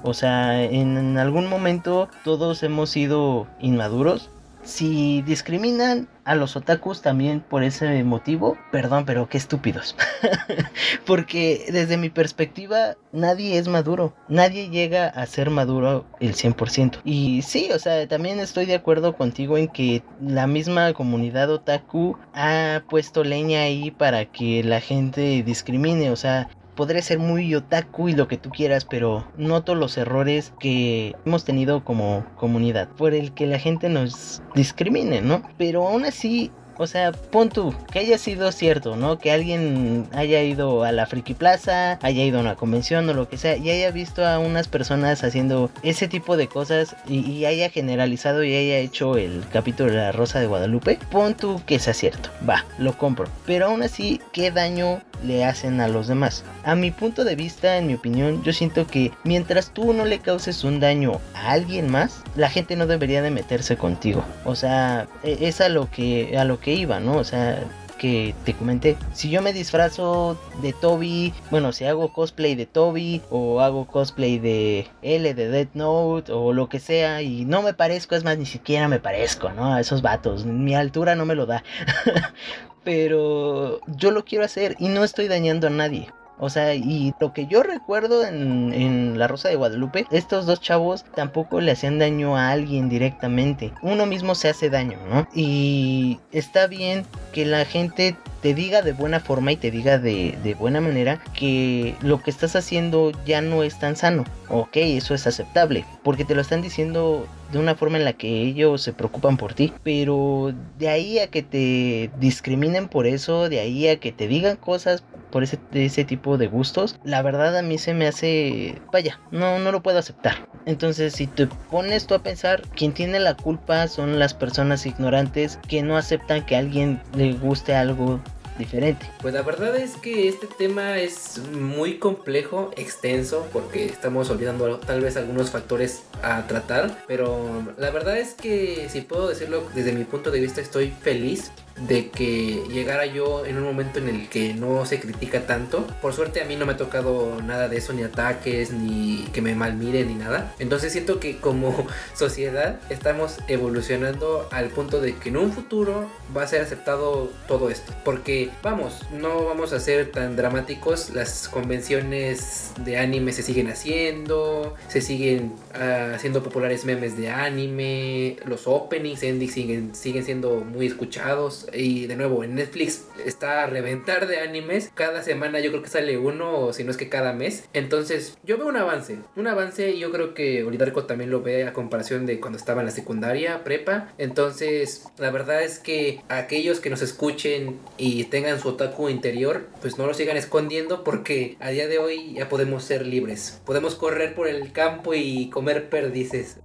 O 0.02 0.14
sea, 0.14 0.62
en 0.62 1.18
algún 1.18 1.46
momento 1.46 2.08
todos 2.24 2.62
hemos 2.62 2.90
sido 2.90 3.46
inmaduros. 3.60 4.30
Si 4.62 5.22
discriminan 5.22 6.08
a 6.30 6.36
los 6.36 6.54
otakus 6.54 7.02
también 7.02 7.40
por 7.40 7.64
ese 7.64 8.04
motivo, 8.04 8.56
perdón, 8.70 9.04
pero 9.04 9.28
qué 9.28 9.36
estúpidos. 9.36 9.96
Porque 11.04 11.66
desde 11.72 11.96
mi 11.96 12.08
perspectiva, 12.08 12.96
nadie 13.10 13.58
es 13.58 13.66
maduro. 13.66 14.14
Nadie 14.28 14.70
llega 14.70 15.08
a 15.08 15.26
ser 15.26 15.50
maduro 15.50 16.06
el 16.20 16.36
100%. 16.36 17.00
Y 17.02 17.42
sí, 17.42 17.70
o 17.74 17.80
sea, 17.80 18.06
también 18.06 18.38
estoy 18.38 18.66
de 18.66 18.76
acuerdo 18.76 19.16
contigo 19.16 19.58
en 19.58 19.66
que 19.66 20.04
la 20.24 20.46
misma 20.46 20.92
comunidad 20.92 21.50
otaku 21.50 22.16
ha 22.32 22.82
puesto 22.88 23.24
leña 23.24 23.62
ahí 23.62 23.90
para 23.90 24.26
que 24.26 24.62
la 24.62 24.80
gente 24.80 25.42
discrimine. 25.42 26.12
O 26.12 26.16
sea, 26.16 26.48
podré 26.80 27.02
ser 27.02 27.18
muy 27.18 27.54
otaku 27.54 28.08
y 28.08 28.14
lo 28.14 28.26
que 28.26 28.38
tú 28.38 28.48
quieras, 28.48 28.86
pero 28.86 29.26
noto 29.36 29.74
los 29.74 29.98
errores 29.98 30.54
que 30.58 31.14
hemos 31.26 31.44
tenido 31.44 31.84
como 31.84 32.24
comunidad 32.36 32.88
por 32.88 33.12
el 33.12 33.32
que 33.32 33.44
la 33.44 33.58
gente 33.58 33.90
nos 33.90 34.40
discrimine, 34.54 35.20
¿no? 35.20 35.42
Pero 35.58 35.86
aún 35.86 36.06
así, 36.06 36.50
o 36.78 36.86
sea, 36.86 37.12
pon 37.12 37.50
tú, 37.50 37.74
que 37.92 37.98
haya 37.98 38.16
sido 38.16 38.50
cierto, 38.50 38.96
¿no? 38.96 39.18
Que 39.18 39.30
alguien 39.30 40.08
haya 40.14 40.42
ido 40.42 40.82
a 40.82 40.90
la 40.90 41.04
Friki 41.04 41.34
Plaza, 41.34 41.98
haya 42.00 42.24
ido 42.24 42.38
a 42.38 42.40
una 42.40 42.56
convención 42.56 43.06
o 43.10 43.12
lo 43.12 43.28
que 43.28 43.36
sea, 43.36 43.58
y 43.58 43.68
haya 43.68 43.90
visto 43.90 44.26
a 44.26 44.38
unas 44.38 44.66
personas 44.66 45.22
haciendo 45.22 45.70
ese 45.82 46.08
tipo 46.08 46.38
de 46.38 46.48
cosas 46.48 46.96
y, 47.06 47.18
y 47.30 47.44
haya 47.44 47.68
generalizado 47.68 48.42
y 48.42 48.54
haya 48.54 48.78
hecho 48.78 49.18
el 49.18 49.44
capítulo 49.52 49.90
de 49.90 49.98
la 49.98 50.12
Rosa 50.12 50.40
de 50.40 50.46
Guadalupe. 50.46 50.98
Pon 51.10 51.34
tú 51.34 51.60
que 51.66 51.78
sea 51.78 51.92
cierto, 51.92 52.30
va, 52.48 52.64
lo 52.78 52.96
compro. 52.96 53.28
Pero 53.44 53.66
aún 53.66 53.82
así, 53.82 54.18
¿qué 54.32 54.50
daño 54.50 55.02
le 55.24 55.44
hacen 55.44 55.80
a 55.80 55.88
los 55.88 56.08
demás? 56.08 56.44
A 56.64 56.74
mi 56.74 56.90
punto 56.90 57.24
de 57.24 57.36
vista, 57.36 57.76
en 57.76 57.86
mi 57.86 57.94
opinión, 57.94 58.42
yo 58.42 58.52
siento 58.52 58.86
que 58.86 59.12
mientras 59.24 59.70
tú 59.72 59.92
no 59.92 60.04
le 60.04 60.18
causes 60.20 60.64
un 60.64 60.80
daño 60.80 61.20
a 61.34 61.52
alguien 61.52 61.90
más, 61.90 62.22
la 62.36 62.50
gente 62.50 62.76
no 62.76 62.86
debería 62.86 63.22
de 63.22 63.30
meterse 63.30 63.76
contigo. 63.76 64.24
O 64.44 64.54
sea, 64.54 65.06
e- 65.22 65.38
es 65.42 65.60
a 65.60 65.68
lo 65.68 65.90
que 65.90 66.36
a 66.38 66.44
lo 66.44 66.60
que 66.60 66.74
iba, 66.74 67.00
¿no? 67.00 67.16
O 67.16 67.24
sea, 67.24 67.62
que 68.00 68.34
te 68.46 68.54
comenté. 68.54 68.96
Si 69.12 69.28
yo 69.28 69.42
me 69.42 69.52
disfrazo 69.52 70.40
de 70.62 70.72
Toby, 70.72 71.34
bueno, 71.50 71.70
si 71.72 71.84
hago 71.84 72.14
cosplay 72.14 72.54
de 72.54 72.64
Toby 72.64 73.20
o 73.28 73.60
hago 73.60 73.86
cosplay 73.86 74.38
de 74.38 74.86
L 75.02 75.34
de 75.34 75.48
Death 75.50 75.74
Note 75.74 76.32
o 76.32 76.54
lo 76.54 76.70
que 76.70 76.80
sea 76.80 77.20
y 77.20 77.44
no 77.44 77.60
me 77.60 77.74
parezco, 77.74 78.14
es 78.14 78.24
más, 78.24 78.38
ni 78.38 78.46
siquiera 78.46 78.88
me 78.88 79.00
parezco, 79.00 79.50
¿no? 79.50 79.74
A 79.74 79.80
esos 79.80 80.00
vatos. 80.00 80.46
Mi 80.46 80.74
altura 80.74 81.14
no 81.14 81.26
me 81.26 81.34
lo 81.34 81.44
da. 81.44 81.62
Pero 82.84 83.80
yo 83.96 84.10
lo 84.10 84.24
quiero 84.24 84.44
hacer 84.44 84.76
y 84.78 84.88
no 84.88 85.04
estoy 85.04 85.28
dañando 85.28 85.66
a 85.66 85.70
nadie. 85.70 86.08
O 86.42 86.48
sea, 86.48 86.74
y 86.74 87.12
lo 87.20 87.34
que 87.34 87.46
yo 87.46 87.62
recuerdo 87.62 88.24
en, 88.24 88.72
en 88.72 89.18
La 89.18 89.28
Rosa 89.28 89.50
de 89.50 89.56
Guadalupe, 89.56 90.06
estos 90.10 90.46
dos 90.46 90.58
chavos 90.62 91.04
tampoco 91.14 91.60
le 91.60 91.72
hacían 91.72 91.98
daño 91.98 92.34
a 92.34 92.50
alguien 92.50 92.88
directamente. 92.88 93.74
Uno 93.82 94.06
mismo 94.06 94.34
se 94.34 94.48
hace 94.48 94.70
daño, 94.70 94.96
¿no? 95.10 95.28
Y 95.34 96.18
está 96.32 96.66
bien 96.66 97.04
que 97.34 97.44
la 97.44 97.66
gente 97.66 98.16
te 98.40 98.54
diga 98.54 98.80
de 98.80 98.94
buena 98.94 99.20
forma 99.20 99.52
y 99.52 99.56
te 99.56 99.70
diga 99.70 99.98
de, 99.98 100.38
de 100.42 100.54
buena 100.54 100.80
manera 100.80 101.22
que 101.34 101.94
lo 102.00 102.22
que 102.22 102.30
estás 102.30 102.56
haciendo 102.56 103.12
ya 103.26 103.42
no 103.42 103.62
es 103.62 103.78
tan 103.78 103.94
sano. 103.94 104.24
Ok, 104.48 104.76
eso 104.76 105.14
es 105.14 105.26
aceptable, 105.26 105.84
porque 106.02 106.24
te 106.24 106.34
lo 106.34 106.40
están 106.40 106.62
diciendo 106.62 107.26
de 107.52 107.58
una 107.58 107.74
forma 107.74 107.98
en 107.98 108.04
la 108.04 108.12
que 108.12 108.42
ellos 108.42 108.82
se 108.82 108.92
preocupan 108.92 109.36
por 109.36 109.54
ti. 109.54 109.72
Pero 109.82 110.52
de 110.78 110.88
ahí 110.88 111.18
a 111.18 111.28
que 111.28 111.42
te 111.42 112.10
discriminen 112.18 112.88
por 112.88 113.06
eso, 113.06 113.48
de 113.48 113.60
ahí 113.60 113.88
a 113.88 113.98
que 113.98 114.12
te 114.12 114.28
digan 114.28 114.56
cosas 114.56 115.02
por 115.30 115.42
ese, 115.42 115.58
ese 115.72 116.04
tipo 116.04 116.38
de 116.38 116.48
gustos, 116.48 116.98
la 117.04 117.22
verdad 117.22 117.56
a 117.56 117.62
mí 117.62 117.78
se 117.78 117.94
me 117.94 118.06
hace, 118.06 118.80
vaya, 118.92 119.20
no, 119.30 119.58
no 119.58 119.72
lo 119.72 119.82
puedo 119.82 119.98
aceptar. 119.98 120.48
Entonces, 120.66 121.14
si 121.14 121.26
te 121.26 121.46
pones 121.46 122.06
tú 122.06 122.14
a 122.14 122.22
pensar, 122.22 122.62
quien 122.74 122.92
tiene 122.92 123.20
la 123.20 123.36
culpa 123.36 123.86
son 123.88 124.18
las 124.18 124.34
personas 124.34 124.86
ignorantes 124.86 125.58
que 125.68 125.82
no 125.82 125.96
aceptan 125.96 126.44
que 126.44 126.56
a 126.56 126.58
alguien 126.58 127.00
le 127.16 127.32
guste 127.32 127.74
algo 127.74 128.20
diferente. 128.60 129.10
Pues 129.20 129.34
la 129.34 129.42
verdad 129.42 129.76
es 129.76 129.96
que 129.96 130.28
este 130.28 130.46
tema 130.46 130.98
es 130.98 131.40
muy 131.52 131.98
complejo, 131.98 132.70
extenso, 132.76 133.48
porque 133.52 133.86
estamos 133.86 134.30
olvidando 134.30 134.78
tal 134.78 135.00
vez 135.00 135.16
algunos 135.16 135.50
factores 135.50 136.02
a 136.22 136.46
tratar, 136.46 137.04
pero 137.08 137.74
la 137.76 137.90
verdad 137.90 138.18
es 138.18 138.34
que 138.34 138.88
si 138.88 139.00
puedo 139.00 139.28
decirlo 139.28 139.64
desde 139.74 139.92
mi 139.92 140.04
punto 140.04 140.30
de 140.30 140.40
vista 140.40 140.60
estoy 140.60 140.90
feliz 140.90 141.50
de 141.76 142.10
que 142.10 142.64
llegara 142.70 143.06
yo 143.06 143.46
en 143.46 143.56
un 143.56 143.64
momento 143.64 143.98
en 143.98 144.08
el 144.08 144.28
que 144.28 144.54
no 144.54 144.84
se 144.86 145.00
critica 145.00 145.46
tanto. 145.46 145.86
Por 146.02 146.12
suerte 146.12 146.42
a 146.42 146.44
mí 146.44 146.56
no 146.56 146.66
me 146.66 146.72
ha 146.72 146.76
tocado 146.76 147.40
nada 147.42 147.68
de 147.68 147.78
eso, 147.78 147.92
ni 147.92 148.02
ataques, 148.02 148.70
ni 148.72 149.28
que 149.32 149.42
me 149.42 149.54
malmiren, 149.54 150.08
ni 150.08 150.14
nada. 150.14 150.54
Entonces 150.58 150.92
siento 150.92 151.20
que 151.20 151.38
como 151.38 151.86
sociedad 152.14 152.80
estamos 152.90 153.38
evolucionando 153.48 154.48
al 154.52 154.68
punto 154.68 155.00
de 155.00 155.16
que 155.16 155.30
en 155.30 155.36
un 155.36 155.52
futuro 155.52 156.10
va 156.36 156.42
a 156.42 156.46
ser 156.46 156.62
aceptado 156.62 157.30
todo 157.48 157.70
esto. 157.70 157.92
Porque 158.04 158.50
vamos, 158.62 159.06
no 159.12 159.44
vamos 159.44 159.72
a 159.72 159.80
ser 159.80 160.10
tan 160.10 160.36
dramáticos. 160.36 161.10
Las 161.10 161.48
convenciones 161.48 162.72
de 162.84 162.98
anime 162.98 163.32
se 163.32 163.42
siguen 163.42 163.68
haciendo, 163.68 164.74
se 164.88 165.00
siguen 165.00 165.54
ah, 165.74 166.12
haciendo 166.14 166.42
populares 166.42 166.84
memes 166.84 167.16
de 167.16 167.30
anime, 167.30 168.36
los 168.44 168.66
openings, 168.66 169.22
endings 169.22 169.52
siguen, 169.52 169.94
siguen 169.94 170.24
siendo 170.24 170.60
muy 170.60 170.86
escuchados. 170.86 171.59
Y 171.72 172.06
de 172.06 172.16
nuevo, 172.16 172.44
en 172.44 172.54
Netflix 172.54 173.04
está 173.24 173.62
a 173.62 173.66
reventar 173.66 174.26
de 174.26 174.40
animes. 174.40 174.90
Cada 174.94 175.22
semana 175.22 175.60
yo 175.60 175.70
creo 175.70 175.82
que 175.82 175.88
sale 175.88 176.18
uno, 176.18 176.58
o 176.58 176.72
si 176.72 176.84
no 176.84 176.90
es 176.90 176.96
que 176.96 177.08
cada 177.08 177.32
mes. 177.32 177.64
Entonces, 177.72 178.38
yo 178.44 178.58
veo 178.58 178.68
un 178.68 178.76
avance. 178.76 179.18
Un 179.36 179.46
avance 179.46 179.90
y 179.90 179.98
yo 179.98 180.10
creo 180.10 180.34
que 180.34 180.64
Olidarco 180.64 181.04
también 181.04 181.30
lo 181.30 181.42
ve 181.42 181.66
a 181.66 181.72
comparación 181.72 182.26
de 182.26 182.40
cuando 182.40 182.58
estaba 182.58 182.80
en 182.80 182.86
la 182.86 182.92
secundaria, 182.92 183.64
prepa. 183.64 184.12
Entonces, 184.18 185.04
la 185.18 185.30
verdad 185.30 185.62
es 185.62 185.78
que 185.78 186.20
aquellos 186.28 186.80
que 186.80 186.90
nos 186.90 187.02
escuchen 187.02 187.78
y 187.96 188.24
tengan 188.24 188.60
su 188.60 188.68
otaku 188.68 189.08
interior, 189.08 189.66
pues 189.80 189.98
no 189.98 190.06
lo 190.06 190.14
sigan 190.14 190.36
escondiendo 190.36 191.04
porque 191.04 191.56
a 191.60 191.70
día 191.70 191.88
de 191.88 191.98
hoy 191.98 192.34
ya 192.34 192.48
podemos 192.48 192.84
ser 192.84 193.06
libres. 193.06 193.60
Podemos 193.64 193.94
correr 193.94 194.34
por 194.34 194.48
el 194.48 194.72
campo 194.72 195.14
y 195.14 195.50
comer 195.50 195.88
perdices. 195.88 196.56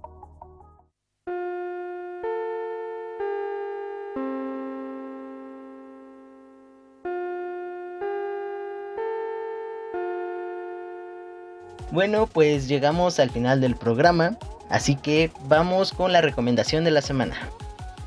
Bueno, 11.96 12.26
pues 12.26 12.68
llegamos 12.68 13.18
al 13.20 13.30
final 13.30 13.62
del 13.62 13.74
programa. 13.74 14.36
Así 14.68 14.96
que 14.96 15.30
vamos 15.48 15.92
con 15.92 16.12
la 16.12 16.20
recomendación 16.20 16.84
de 16.84 16.90
la 16.90 17.00
semana. 17.00 17.34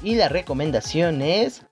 Y 0.03 0.13
la 0.13 0.29
recomendación 0.29 1.23
es 1.23 1.65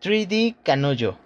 3D 0.00 0.54
Kanojo. 0.62 1.18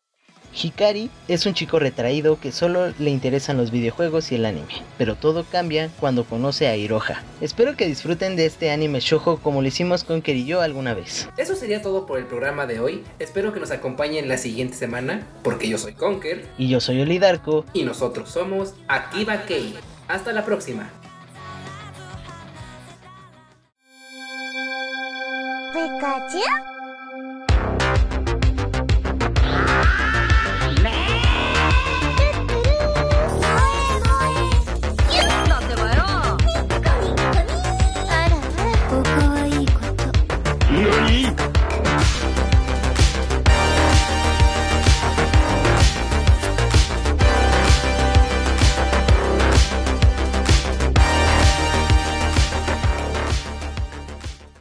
Hikari 0.55 1.11
es 1.29 1.47
un 1.47 1.55
chico 1.55 1.79
retraído 1.79 2.38
que 2.38 2.53
solo 2.53 2.93
le 2.99 3.11
interesan 3.11 3.57
los 3.57 3.71
videojuegos 3.71 4.33
y 4.33 4.37
el 4.37 4.45
anime, 4.45 4.83
pero 4.99 5.17
todo 5.17 5.45
cambia 5.45 5.91
cuando 5.99 6.25
conoce 6.25 6.69
a 6.69 6.77
Hiroha. 6.77 7.23
Espero 7.41 7.77
que 7.77 7.87
disfruten 7.87 8.37
de 8.37 8.47
este 8.47 8.71
anime 8.71 9.01
shojo 9.01 9.38
como 9.38 9.62
lo 9.62 9.69
hicimos 9.69 10.05
con 10.05 10.23
Keriyo 10.23 10.61
alguna 10.61 10.95
vez. 10.95 11.29
Eso 11.37 11.55
sería 11.55 11.83
todo 11.83 12.07
por 12.07 12.19
el 12.19 12.27
programa 12.27 12.67
de 12.67 12.81
hoy. 12.81 13.03
Espero 13.19 13.53
que 13.53 13.61
nos 13.61 13.71
acompañen 13.71 14.29
la 14.29 14.38
siguiente 14.38 14.77
semana, 14.77 15.27
porque 15.43 15.69
yo 15.69 15.79
soy 15.79 15.95
Conker 15.95 16.47
Y 16.59 16.69
yo 16.69 16.81
soy 16.81 17.01
Olidarko, 17.01 17.65
y 17.73 17.85
nosotros 17.85 18.31
somos 18.31 18.75
Akiba 18.88 19.45
Kei. 19.45 19.75
Hasta 20.09 20.33
la 20.33 20.45
próxima. 20.45 20.91
Pikachu 25.73 26.72